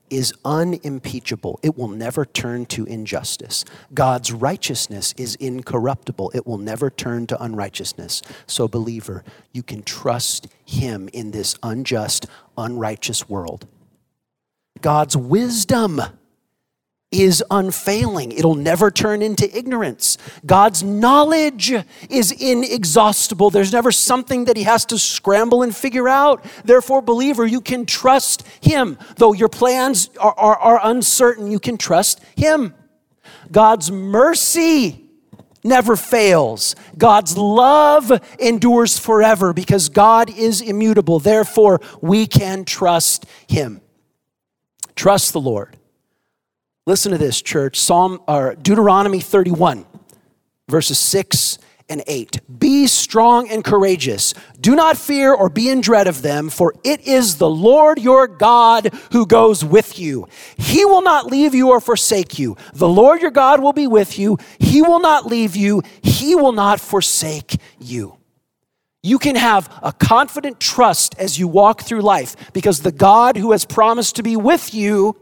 is 0.09 0.33
unimpeachable. 0.45 1.59
It 1.63 1.77
will 1.77 1.87
never 1.89 2.25
turn 2.25 2.65
to 2.67 2.85
injustice. 2.85 3.65
God's 3.93 4.31
righteousness 4.31 5.13
is 5.17 5.35
incorruptible. 5.35 6.31
It 6.33 6.47
will 6.47 6.57
never 6.57 6.89
turn 6.89 7.27
to 7.27 7.41
unrighteousness. 7.41 8.21
So, 8.45 8.67
believer, 8.67 9.23
you 9.51 9.63
can 9.63 9.83
trust 9.83 10.47
Him 10.65 11.09
in 11.11 11.31
this 11.31 11.57
unjust, 11.61 12.27
unrighteous 12.57 13.27
world. 13.27 13.67
God's 14.81 15.17
wisdom 15.17 16.01
is 17.11 17.43
unfailing. 17.49 18.33
It'll 18.33 18.55
never 18.55 18.91
turn 18.91 19.21
into 19.21 19.57
ignorance. 19.57 20.17
God's 20.45 20.83
knowledge 20.83 21.73
is 22.09 22.31
inexhaustible. 22.33 23.49
There's 23.49 23.71
never 23.71 23.93
something 23.93 24.45
that 24.45 24.57
He 24.57 24.63
has 24.63 24.85
to 24.85 24.99
scramble 24.99 25.63
and 25.63 25.75
figure 25.75 26.09
out. 26.09 26.45
Therefore, 26.65 27.01
believer, 27.01 27.45
you 27.45 27.61
can 27.61 27.85
trust 27.85 28.45
Him. 28.61 28.97
Though 29.15 29.31
your 29.31 29.47
plans 29.47 30.09
are, 30.19 30.33
are, 30.37 30.57
are 30.57 30.79
uncertain, 30.83 31.49
you 31.49 31.59
can 31.59 31.77
trust 31.77 32.21
Him. 32.35 32.73
God's 33.51 33.89
mercy 33.89 35.05
never 35.63 35.95
fails. 35.95 36.75
God's 36.97 37.37
love 37.37 38.11
endures 38.37 38.99
forever 38.99 39.53
because 39.53 39.87
God 39.87 40.29
is 40.29 40.59
immutable. 40.59 41.19
Therefore, 41.19 41.79
we 42.01 42.27
can 42.27 42.65
trust 42.65 43.25
Him. 43.47 43.81
Trust 44.97 45.31
the 45.31 45.39
Lord. 45.39 45.77
Listen 46.87 47.11
to 47.11 47.17
this, 47.17 47.41
church. 47.41 47.79
Psalm 47.79 48.19
or 48.27 48.55
Deuteronomy 48.55 49.19
31, 49.19 49.85
verses 50.67 50.97
6 50.97 51.59
and 51.87 52.03
8. 52.07 52.59
Be 52.59 52.87
strong 52.87 53.47
and 53.49 53.63
courageous. 53.63 54.33
Do 54.59 54.75
not 54.75 54.97
fear 54.97 55.33
or 55.33 55.49
be 55.49 55.69
in 55.69 55.81
dread 55.81 56.07
of 56.07 56.23
them, 56.23 56.49
for 56.49 56.73
it 56.83 57.07
is 57.07 57.37
the 57.37 57.49
Lord 57.49 57.99
your 57.99 58.27
God 58.27 58.91
who 59.11 59.25
goes 59.25 59.63
with 59.63 59.99
you. 59.99 60.27
He 60.57 60.83
will 60.83 61.03
not 61.03 61.27
leave 61.27 61.53
you 61.53 61.69
or 61.69 61.79
forsake 61.79 62.39
you. 62.39 62.57
The 62.73 62.89
Lord 62.89 63.21
your 63.21 63.31
God 63.31 63.61
will 63.61 63.73
be 63.73 63.87
with 63.87 64.17
you. 64.17 64.37
He 64.59 64.81
will 64.81 64.99
not 64.99 65.27
leave 65.27 65.55
you. 65.55 65.83
He 66.01 66.35
will 66.35 66.53
not 66.53 66.79
forsake 66.81 67.57
you. 67.79 68.16
You 69.03 69.19
can 69.19 69.35
have 69.35 69.71
a 69.81 69.93
confident 69.93 70.59
trust 70.59 71.15
as 71.17 71.37
you 71.39 71.47
walk 71.47 71.81
through 71.81 72.01
life 72.01 72.51
because 72.53 72.81
the 72.81 72.91
God 72.91 73.37
who 73.37 73.51
has 73.51 73.63
promised 73.65 74.15
to 74.17 74.23
be 74.23 74.35
with 74.35 74.73
you 74.73 75.15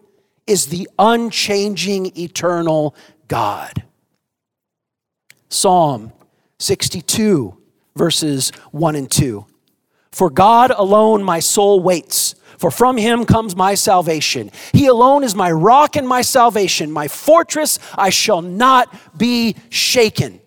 is 0.47 0.67
the 0.67 0.89
unchanging, 0.97 2.17
eternal 2.17 2.95
God. 3.27 3.83
Psalm 5.49 6.13
62, 6.59 7.57
verses 7.95 8.51
1 8.71 8.95
and 8.95 9.11
2. 9.11 9.45
For 10.11 10.29
God 10.29 10.71
alone 10.71 11.23
my 11.23 11.39
soul 11.39 11.81
waits, 11.81 12.35
for 12.57 12.71
from 12.71 12.95
him 12.95 13.25
comes 13.25 13.55
my 13.55 13.75
salvation. 13.75 14.49
He 14.71 14.87
alone 14.87 15.23
is 15.23 15.35
my 15.35 15.51
rock 15.51 15.97
and 15.97 16.07
my 16.07 16.21
salvation, 16.21 16.89
my 16.91 17.09
fortress, 17.09 17.79
I 17.95 18.09
shall 18.11 18.41
not 18.41 18.93
be 19.17 19.57
shaken. 19.69 20.39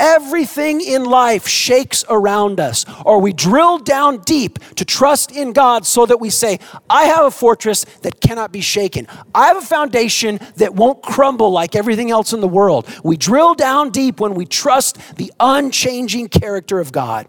Everything 0.00 0.80
in 0.80 1.04
life 1.04 1.46
shakes 1.46 2.06
around 2.08 2.58
us, 2.58 2.86
or 3.04 3.20
we 3.20 3.34
drill 3.34 3.76
down 3.78 4.18
deep 4.22 4.58
to 4.76 4.84
trust 4.86 5.30
in 5.30 5.52
God 5.52 5.84
so 5.84 6.06
that 6.06 6.18
we 6.18 6.30
say, 6.30 6.58
I 6.88 7.04
have 7.04 7.26
a 7.26 7.30
fortress 7.30 7.84
that 8.00 8.18
cannot 8.18 8.50
be 8.50 8.62
shaken. 8.62 9.06
I 9.34 9.48
have 9.48 9.58
a 9.58 9.60
foundation 9.60 10.40
that 10.56 10.74
won't 10.74 11.02
crumble 11.02 11.50
like 11.50 11.76
everything 11.76 12.10
else 12.10 12.32
in 12.32 12.40
the 12.40 12.48
world. 12.48 12.88
We 13.04 13.18
drill 13.18 13.54
down 13.54 13.90
deep 13.90 14.20
when 14.20 14.34
we 14.34 14.46
trust 14.46 14.96
the 15.16 15.30
unchanging 15.38 16.28
character 16.28 16.80
of 16.80 16.92
God. 16.92 17.28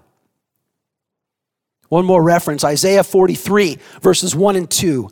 One 1.90 2.06
more 2.06 2.24
reference 2.24 2.64
Isaiah 2.64 3.04
43, 3.04 3.80
verses 4.02 4.34
1 4.34 4.56
and 4.56 4.72
2. 4.72 5.10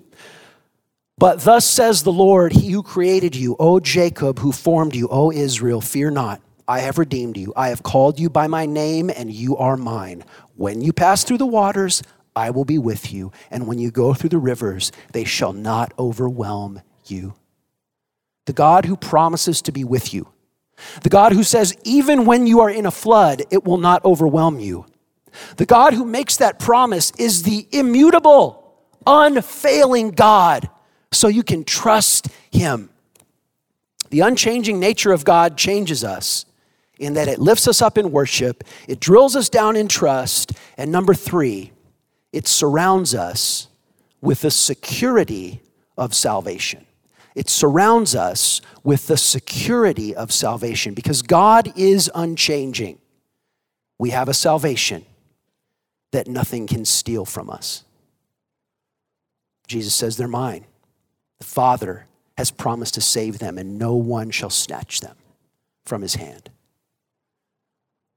But 1.17 1.41
thus 1.41 1.65
says 1.65 2.03
the 2.03 2.13
Lord, 2.13 2.53
He 2.53 2.71
who 2.71 2.83
created 2.83 3.35
you, 3.35 3.57
O 3.59 3.81
Jacob, 3.81 4.39
who 4.39 4.53
formed 4.53 4.95
you, 4.95 5.09
O 5.11 5.29
Israel, 5.29 5.81
fear 5.81 6.09
not. 6.09 6.41
I 6.69 6.81
have 6.81 6.99
redeemed 6.99 7.35
you. 7.35 7.51
I 7.55 7.69
have 7.69 7.81
called 7.81 8.19
you 8.19 8.29
by 8.29 8.45
my 8.45 8.67
name, 8.67 9.09
and 9.09 9.31
you 9.31 9.57
are 9.57 9.75
mine. 9.75 10.23
When 10.55 10.81
you 10.81 10.93
pass 10.93 11.23
through 11.23 11.39
the 11.39 11.47
waters, 11.47 12.03
I 12.35 12.51
will 12.51 12.63
be 12.63 12.77
with 12.77 13.11
you. 13.11 13.31
And 13.49 13.65
when 13.65 13.79
you 13.79 13.89
go 13.89 14.13
through 14.13 14.29
the 14.29 14.37
rivers, 14.37 14.91
they 15.11 15.23
shall 15.23 15.51
not 15.51 15.91
overwhelm 15.97 16.83
you. 17.07 17.33
The 18.45 18.53
God 18.53 18.85
who 18.85 18.95
promises 18.95 19.63
to 19.63 19.71
be 19.71 19.83
with 19.83 20.13
you, 20.13 20.27
the 21.01 21.09
God 21.09 21.33
who 21.33 21.41
says, 21.41 21.75
even 21.83 22.27
when 22.27 22.45
you 22.45 22.59
are 22.59 22.69
in 22.69 22.85
a 22.85 22.91
flood, 22.91 23.41
it 23.49 23.65
will 23.65 23.77
not 23.77 24.05
overwhelm 24.05 24.59
you. 24.59 24.85
The 25.57 25.65
God 25.65 25.95
who 25.95 26.05
makes 26.05 26.37
that 26.37 26.59
promise 26.59 27.11
is 27.17 27.41
the 27.41 27.67
immutable, 27.71 28.75
unfailing 29.07 30.11
God, 30.11 30.69
so 31.11 31.27
you 31.29 31.41
can 31.41 31.63
trust 31.63 32.27
him. 32.51 32.91
The 34.11 34.19
unchanging 34.19 34.79
nature 34.79 35.11
of 35.11 35.25
God 35.25 35.57
changes 35.57 36.03
us 36.03 36.45
in 36.99 37.13
that 37.13 37.27
it 37.27 37.39
lifts 37.39 37.67
us 37.67 37.81
up 37.81 37.97
in 37.97 38.11
worship, 38.11 38.63
it 38.87 38.99
drills 38.99 39.35
us 39.35 39.49
down 39.49 39.75
in 39.75 39.87
trust, 39.87 40.51
and 40.77 40.91
number 40.91 41.13
three, 41.13 41.71
it 42.31 42.47
surrounds 42.47 43.15
us 43.15 43.67
with 44.21 44.41
the 44.41 44.51
security 44.51 45.61
of 45.97 46.13
salvation. 46.13 46.85
It 47.35 47.49
surrounds 47.49 48.15
us 48.15 48.59
with 48.83 49.07
the 49.07 49.17
security 49.17 50.13
of 50.13 50.31
salvation 50.31 50.93
because 50.93 51.21
God 51.21 51.71
is 51.77 52.11
unchanging. 52.13 52.99
We 53.97 54.09
have 54.09 54.27
a 54.27 54.33
salvation 54.33 55.05
that 56.11 56.27
nothing 56.27 56.67
can 56.67 56.85
steal 56.85 57.25
from 57.25 57.49
us. 57.49 57.85
Jesus 59.67 59.93
says, 59.93 60.17
They're 60.17 60.27
mine. 60.27 60.65
The 61.37 61.45
Father 61.45 62.07
has 62.37 62.51
promised 62.51 62.95
to 62.95 63.01
save 63.01 63.39
them, 63.39 63.57
and 63.57 63.77
no 63.77 63.93
one 63.93 64.31
shall 64.31 64.49
snatch 64.49 65.01
them 65.01 65.15
from 65.85 66.01
his 66.01 66.15
hand. 66.15 66.49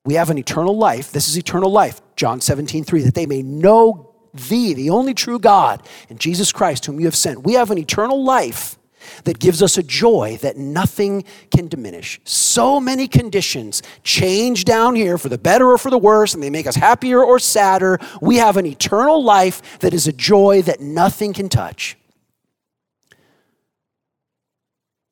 We 0.05 0.15
have 0.15 0.31
an 0.31 0.38
eternal 0.38 0.77
life. 0.77 1.12
This 1.12 1.29
is 1.29 1.38
eternal 1.38 1.71
life. 1.71 2.01
John 2.17 2.41
17, 2.41 2.85
3, 2.85 3.03
that 3.03 3.15
they 3.15 3.27
may 3.27 3.43
know 3.43 4.15
thee, 4.35 4.75
the 4.75 4.91
only 4.91 5.15
true 5.15 5.38
God, 5.38 5.87
and 6.09 6.19
Jesus 6.19 6.53
Christ, 6.53 6.87
whom 6.87 6.99
you 6.99 7.07
have 7.07 7.17
sent. 7.17 7.45
We 7.45 7.55
have 7.55 7.71
an 7.71 7.79
eternal 7.79 8.25
life 8.25 8.79
that 9.25 9.38
gives 9.38 9.62
us 9.62 9.79
a 9.79 9.83
joy 9.83 10.38
that 10.43 10.57
nothing 10.57 11.25
can 11.51 11.69
diminish. 11.69 12.21
So 12.25 12.81
many 12.81 13.09
conditions 13.09 13.83
change 14.05 14.65
down 14.65 14.95
here 14.95 15.19
for 15.19 15.29
the 15.29 15.38
better 15.38 15.71
or 15.71 15.79
for 15.79 15.91
the 15.91 15.99
worse, 15.99 16.35
and 16.35 16.43
they 16.43 16.51
make 16.51 16.67
us 16.67 16.77
happier 16.77 17.23
or 17.23 17.38
sadder. 17.38 17.99
We 18.21 18.37
have 18.37 18.57
an 18.57 18.67
eternal 18.67 19.23
life 19.23 19.81
that 19.81 19.95
is 19.95 20.07
a 20.07 20.12
joy 20.12 20.62
that 20.62 20.81
nothing 20.81 21.33
can 21.33 21.49
touch. 21.49 21.97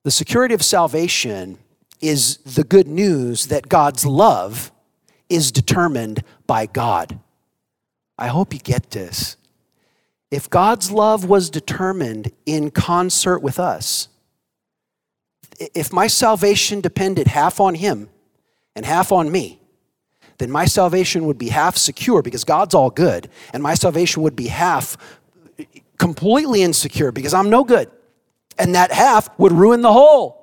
The 0.05 0.11
security 0.11 0.55
of 0.55 0.65
salvation 0.65 1.59
is 2.01 2.39
the 2.39 2.65
good 2.65 2.89
news 2.89 3.49
that 3.49 3.69
God's 3.69 4.07
love 4.07 4.73
is 5.31 5.51
determined 5.51 6.23
by 6.47 6.67
God. 6.67 7.19
I 8.19 8.27
hope 8.27 8.53
you 8.53 8.61
get 8.61 8.91
this. 8.91 9.37
If 10.31 10.51
God's 10.51 10.91
love 10.91 11.25
was 11.25 11.49
determined 11.49 12.33
in 12.45 12.71
concert 12.71 13.39
with 13.39 13.59
us, 13.59 14.09
if 15.75 15.93
my 15.93 16.07
salvation 16.07 16.81
depended 16.81 17.29
half 17.29 17.61
on 17.61 17.75
Him 17.75 18.11
and 18.77 18.85
half 18.85 19.11
on 19.11 19.33
me, 19.33 19.61
then 20.39 20.51
my 20.51 20.65
salvation 20.65 21.27
would 21.27 21.39
be 21.39 21.49
half 21.49 21.77
secure 21.77 22.23
because 22.23 22.45
God's 22.45 22.75
all 22.75 22.91
good, 22.91 23.29
and 23.53 23.63
my 23.63 23.75
salvation 23.75 24.23
would 24.23 24.37
be 24.37 24.49
half 24.49 24.97
completely 25.99 26.63
insecure 26.63 27.13
because 27.13 27.35
I'm 27.35 27.51
no 27.51 27.63
good. 27.63 27.91
And 28.59 28.75
that 28.75 28.91
half 28.91 29.29
would 29.39 29.53
ruin 29.53 29.83
the 29.83 29.93
whole. 29.93 30.40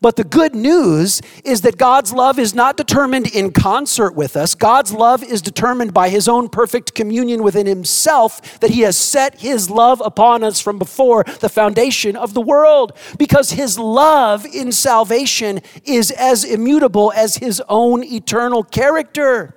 But 0.00 0.16
the 0.16 0.24
good 0.24 0.54
news 0.54 1.22
is 1.44 1.62
that 1.62 1.78
God's 1.78 2.12
love 2.12 2.38
is 2.38 2.54
not 2.54 2.76
determined 2.76 3.26
in 3.28 3.52
concert 3.52 4.14
with 4.14 4.36
us. 4.36 4.54
God's 4.54 4.92
love 4.92 5.22
is 5.22 5.40
determined 5.40 5.94
by 5.94 6.08
his 6.08 6.28
own 6.28 6.48
perfect 6.48 6.94
communion 6.94 7.42
within 7.42 7.66
himself, 7.66 8.60
that 8.60 8.70
he 8.70 8.82
has 8.82 8.96
set 8.96 9.40
his 9.40 9.70
love 9.70 10.02
upon 10.04 10.44
us 10.44 10.60
from 10.60 10.78
before 10.78 11.24
the 11.40 11.48
foundation 11.48 12.16
of 12.16 12.34
the 12.34 12.40
world. 12.40 12.96
Because 13.18 13.50
his 13.50 13.78
love 13.78 14.44
in 14.44 14.72
salvation 14.72 15.60
is 15.84 16.10
as 16.10 16.44
immutable 16.44 17.12
as 17.16 17.36
his 17.36 17.62
own 17.68 18.04
eternal 18.04 18.62
character. 18.62 19.54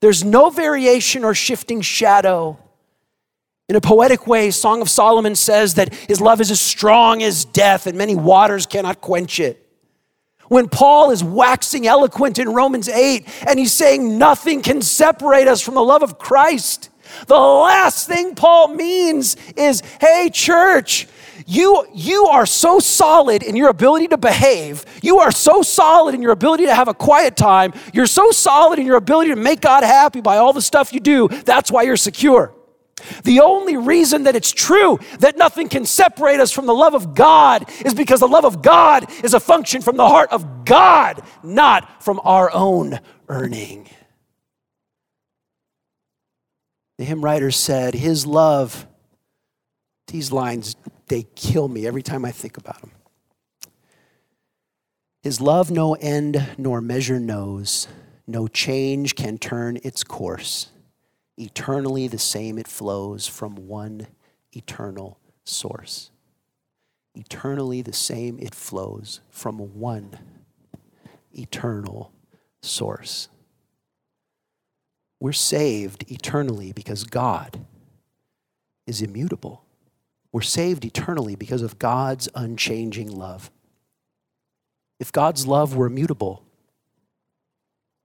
There's 0.00 0.24
no 0.24 0.50
variation 0.50 1.24
or 1.24 1.34
shifting 1.34 1.80
shadow. 1.80 2.58
In 3.68 3.74
a 3.74 3.80
poetic 3.80 4.26
way, 4.26 4.52
Song 4.52 4.80
of 4.80 4.88
Solomon 4.88 5.34
says 5.34 5.74
that 5.74 5.92
his 5.92 6.20
love 6.20 6.40
is 6.40 6.50
as 6.50 6.60
strong 6.60 7.22
as 7.22 7.44
death 7.44 7.86
and 7.86 7.98
many 7.98 8.14
waters 8.14 8.64
cannot 8.64 9.00
quench 9.00 9.40
it. 9.40 9.65
When 10.48 10.68
Paul 10.68 11.10
is 11.10 11.24
waxing 11.24 11.86
eloquent 11.86 12.38
in 12.38 12.48
Romans 12.52 12.88
8 12.88 13.26
and 13.46 13.58
he's 13.58 13.72
saying 13.72 14.18
nothing 14.18 14.62
can 14.62 14.82
separate 14.82 15.48
us 15.48 15.60
from 15.60 15.74
the 15.74 15.82
love 15.82 16.02
of 16.02 16.18
Christ, 16.18 16.90
the 17.26 17.38
last 17.38 18.06
thing 18.06 18.34
Paul 18.34 18.68
means 18.68 19.36
is, 19.56 19.82
hey, 20.00 20.30
church, 20.32 21.06
you, 21.46 21.86
you 21.94 22.26
are 22.26 22.46
so 22.46 22.78
solid 22.78 23.42
in 23.42 23.56
your 23.56 23.68
ability 23.68 24.08
to 24.08 24.16
behave. 24.16 24.84
You 25.02 25.18
are 25.18 25.30
so 25.30 25.62
solid 25.62 26.14
in 26.14 26.22
your 26.22 26.32
ability 26.32 26.66
to 26.66 26.74
have 26.74 26.88
a 26.88 26.94
quiet 26.94 27.36
time. 27.36 27.72
You're 27.92 28.06
so 28.06 28.30
solid 28.30 28.78
in 28.78 28.86
your 28.86 28.96
ability 28.96 29.30
to 29.30 29.36
make 29.36 29.60
God 29.60 29.84
happy 29.84 30.20
by 30.20 30.38
all 30.38 30.52
the 30.52 30.62
stuff 30.62 30.92
you 30.92 31.00
do. 31.00 31.28
That's 31.28 31.70
why 31.70 31.82
you're 31.82 31.96
secure. 31.96 32.52
The 33.24 33.40
only 33.40 33.76
reason 33.76 34.22
that 34.22 34.36
it's 34.36 34.50
true 34.50 34.98
that 35.18 35.36
nothing 35.36 35.68
can 35.68 35.84
separate 35.84 36.40
us 36.40 36.50
from 36.50 36.66
the 36.66 36.74
love 36.74 36.94
of 36.94 37.14
God 37.14 37.70
is 37.84 37.92
because 37.92 38.20
the 38.20 38.28
love 38.28 38.46
of 38.46 38.62
God 38.62 39.10
is 39.22 39.34
a 39.34 39.40
function 39.40 39.82
from 39.82 39.96
the 39.96 40.08
heart 40.08 40.32
of 40.32 40.64
God, 40.64 41.22
not 41.42 42.02
from 42.02 42.20
our 42.24 42.50
own 42.52 42.98
earning. 43.28 43.88
The 46.96 47.04
hymn 47.04 47.22
writer 47.22 47.50
said, 47.50 47.94
His 47.94 48.26
love, 48.26 48.86
these 50.06 50.32
lines, 50.32 50.74
they 51.08 51.26
kill 51.34 51.68
me 51.68 51.86
every 51.86 52.02
time 52.02 52.24
I 52.24 52.30
think 52.30 52.56
about 52.56 52.80
them. 52.80 52.92
His 55.22 55.40
love 55.40 55.70
no 55.70 55.94
end 55.94 56.54
nor 56.56 56.80
measure 56.80 57.20
knows, 57.20 57.88
no 58.26 58.48
change 58.48 59.16
can 59.16 59.36
turn 59.36 59.78
its 59.82 60.02
course 60.02 60.70
eternally 61.36 62.08
the 62.08 62.18
same 62.18 62.58
it 62.58 62.68
flows 62.68 63.26
from 63.26 63.54
one 63.68 64.06
eternal 64.52 65.18
source. 65.44 66.10
Eternally 67.14 67.82
the 67.82 67.92
same 67.92 68.38
it 68.38 68.54
flows 68.54 69.20
from 69.30 69.58
one 69.58 70.18
eternal 71.32 72.12
source. 72.60 73.28
We're 75.20 75.32
saved 75.32 76.10
eternally 76.10 76.72
because 76.72 77.04
God 77.04 77.64
is 78.86 79.00
immutable. 79.00 79.64
We're 80.32 80.42
saved 80.42 80.84
eternally 80.84 81.34
because 81.34 81.62
of 81.62 81.78
God's 81.78 82.28
unchanging 82.34 83.10
love. 83.10 83.50
If 85.00 85.12
God's 85.12 85.46
love 85.46 85.74
were 85.74 85.86
immutable, 85.86 86.42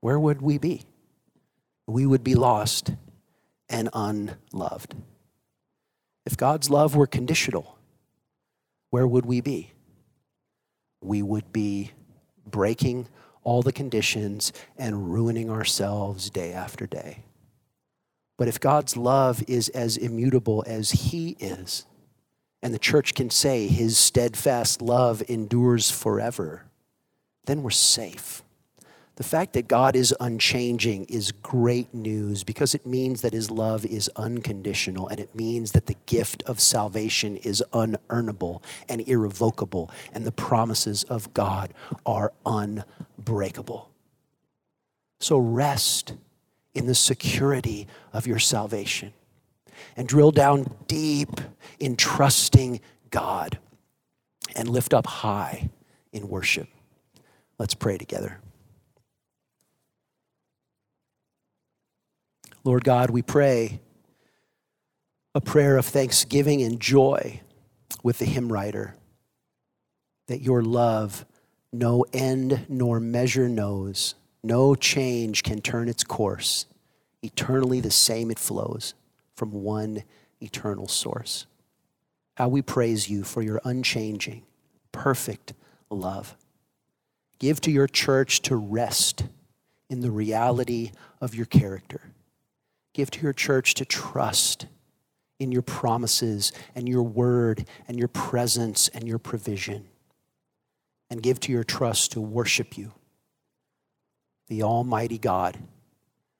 where 0.00 0.18
would 0.18 0.40
we 0.40 0.58
be? 0.58 0.82
We 1.86 2.06
would 2.06 2.24
be 2.24 2.34
lost 2.34 2.92
and 3.72 3.88
unloved. 3.92 4.94
If 6.24 6.36
God's 6.36 6.70
love 6.70 6.94
were 6.94 7.08
conditional, 7.08 7.76
where 8.90 9.06
would 9.06 9.26
we 9.26 9.40
be? 9.40 9.72
We 11.02 11.22
would 11.22 11.52
be 11.52 11.90
breaking 12.46 13.08
all 13.42 13.62
the 13.62 13.72
conditions 13.72 14.52
and 14.78 15.12
ruining 15.12 15.50
ourselves 15.50 16.30
day 16.30 16.52
after 16.52 16.86
day. 16.86 17.24
But 18.38 18.48
if 18.48 18.60
God's 18.60 18.96
love 18.96 19.42
is 19.48 19.68
as 19.70 19.96
immutable 19.96 20.62
as 20.66 20.90
He 20.90 21.30
is, 21.40 21.86
and 22.62 22.72
the 22.72 22.78
church 22.78 23.14
can 23.14 23.30
say 23.30 23.66
His 23.66 23.98
steadfast 23.98 24.80
love 24.80 25.22
endures 25.28 25.90
forever, 25.90 26.64
then 27.46 27.62
we're 27.62 27.70
safe. 27.70 28.42
The 29.16 29.22
fact 29.22 29.52
that 29.52 29.68
God 29.68 29.94
is 29.94 30.14
unchanging 30.20 31.04
is 31.04 31.32
great 31.32 31.92
news 31.92 32.44
because 32.44 32.74
it 32.74 32.86
means 32.86 33.20
that 33.20 33.34
his 33.34 33.50
love 33.50 33.84
is 33.84 34.10
unconditional 34.16 35.06
and 35.08 35.20
it 35.20 35.34
means 35.34 35.72
that 35.72 35.86
the 35.86 35.96
gift 36.06 36.42
of 36.44 36.60
salvation 36.60 37.36
is 37.36 37.62
unearnable 37.72 38.62
and 38.88 39.06
irrevocable 39.06 39.90
and 40.12 40.24
the 40.24 40.32
promises 40.32 41.04
of 41.04 41.32
God 41.34 41.74
are 42.06 42.32
unbreakable. 42.46 43.90
So 45.20 45.36
rest 45.36 46.14
in 46.74 46.86
the 46.86 46.94
security 46.94 47.86
of 48.14 48.26
your 48.26 48.38
salvation 48.38 49.12
and 49.94 50.08
drill 50.08 50.30
down 50.30 50.74
deep 50.86 51.40
in 51.78 51.96
trusting 51.96 52.80
God 53.10 53.58
and 54.56 54.68
lift 54.68 54.94
up 54.94 55.06
high 55.06 55.70
in 56.12 56.28
worship. 56.28 56.68
Let's 57.58 57.74
pray 57.74 57.98
together. 57.98 58.41
Lord 62.64 62.84
God, 62.84 63.10
we 63.10 63.22
pray 63.22 63.80
a 65.34 65.40
prayer 65.40 65.76
of 65.76 65.86
thanksgiving 65.86 66.62
and 66.62 66.78
joy 66.78 67.40
with 68.02 68.18
the 68.18 68.24
hymn 68.24 68.52
writer 68.52 68.94
that 70.28 70.42
your 70.42 70.62
love 70.62 71.24
no 71.72 72.04
end 72.12 72.66
nor 72.68 73.00
measure 73.00 73.48
knows, 73.48 74.14
no 74.42 74.74
change 74.74 75.42
can 75.42 75.60
turn 75.60 75.88
its 75.88 76.04
course. 76.04 76.66
Eternally 77.22 77.80
the 77.80 77.90
same 77.90 78.30
it 78.30 78.38
flows 78.38 78.94
from 79.34 79.50
one 79.50 80.04
eternal 80.40 80.86
source. 80.86 81.46
How 82.34 82.48
we 82.48 82.62
praise 82.62 83.08
you 83.08 83.24
for 83.24 83.42
your 83.42 83.60
unchanging, 83.64 84.42
perfect 84.92 85.54
love. 85.90 86.36
Give 87.38 87.60
to 87.62 87.70
your 87.70 87.86
church 87.88 88.42
to 88.42 88.56
rest 88.56 89.24
in 89.88 90.00
the 90.00 90.10
reality 90.10 90.92
of 91.20 91.34
your 91.34 91.46
character 91.46 92.11
Give 92.92 93.10
to 93.10 93.22
your 93.22 93.32
church 93.32 93.74
to 93.74 93.84
trust 93.84 94.66
in 95.38 95.50
your 95.50 95.62
promises 95.62 96.52
and 96.74 96.88
your 96.88 97.02
word 97.02 97.66
and 97.88 97.98
your 97.98 98.08
presence 98.08 98.88
and 98.88 99.06
your 99.06 99.18
provision. 99.18 99.86
And 101.10 101.22
give 101.22 101.40
to 101.40 101.52
your 101.52 101.64
trust 101.64 102.12
to 102.12 102.20
worship 102.20 102.78
you, 102.78 102.92
the 104.48 104.62
Almighty 104.62 105.18
God, 105.18 105.58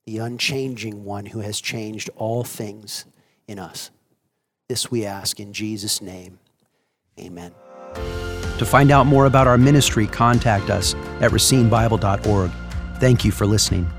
the 0.07 0.19
unchanging 0.19 1.05
one 1.05 1.27
who 1.27 1.41
has 1.41 1.61
changed 1.61 2.09
all 2.17 2.43
things 2.43 3.05
in 3.47 3.59
us. 3.59 3.91
This 4.69 4.91
we 4.91 5.05
ask 5.05 5.39
in 5.39 5.53
Jesus' 5.53 6.01
name. 6.01 6.39
Amen. 7.21 7.53
To 8.59 8.65
find 8.65 8.91
out 8.91 9.07
more 9.07 9.27
about 9.27 9.47
our 9.47 9.59
ministry, 9.59 10.07
contact 10.07 10.71
us 10.71 10.95
at 11.21 11.31
racinebible.org. 11.33 12.51
Thank 12.99 13.25
you 13.25 13.33
for 13.33 13.45
listening. 13.45 13.91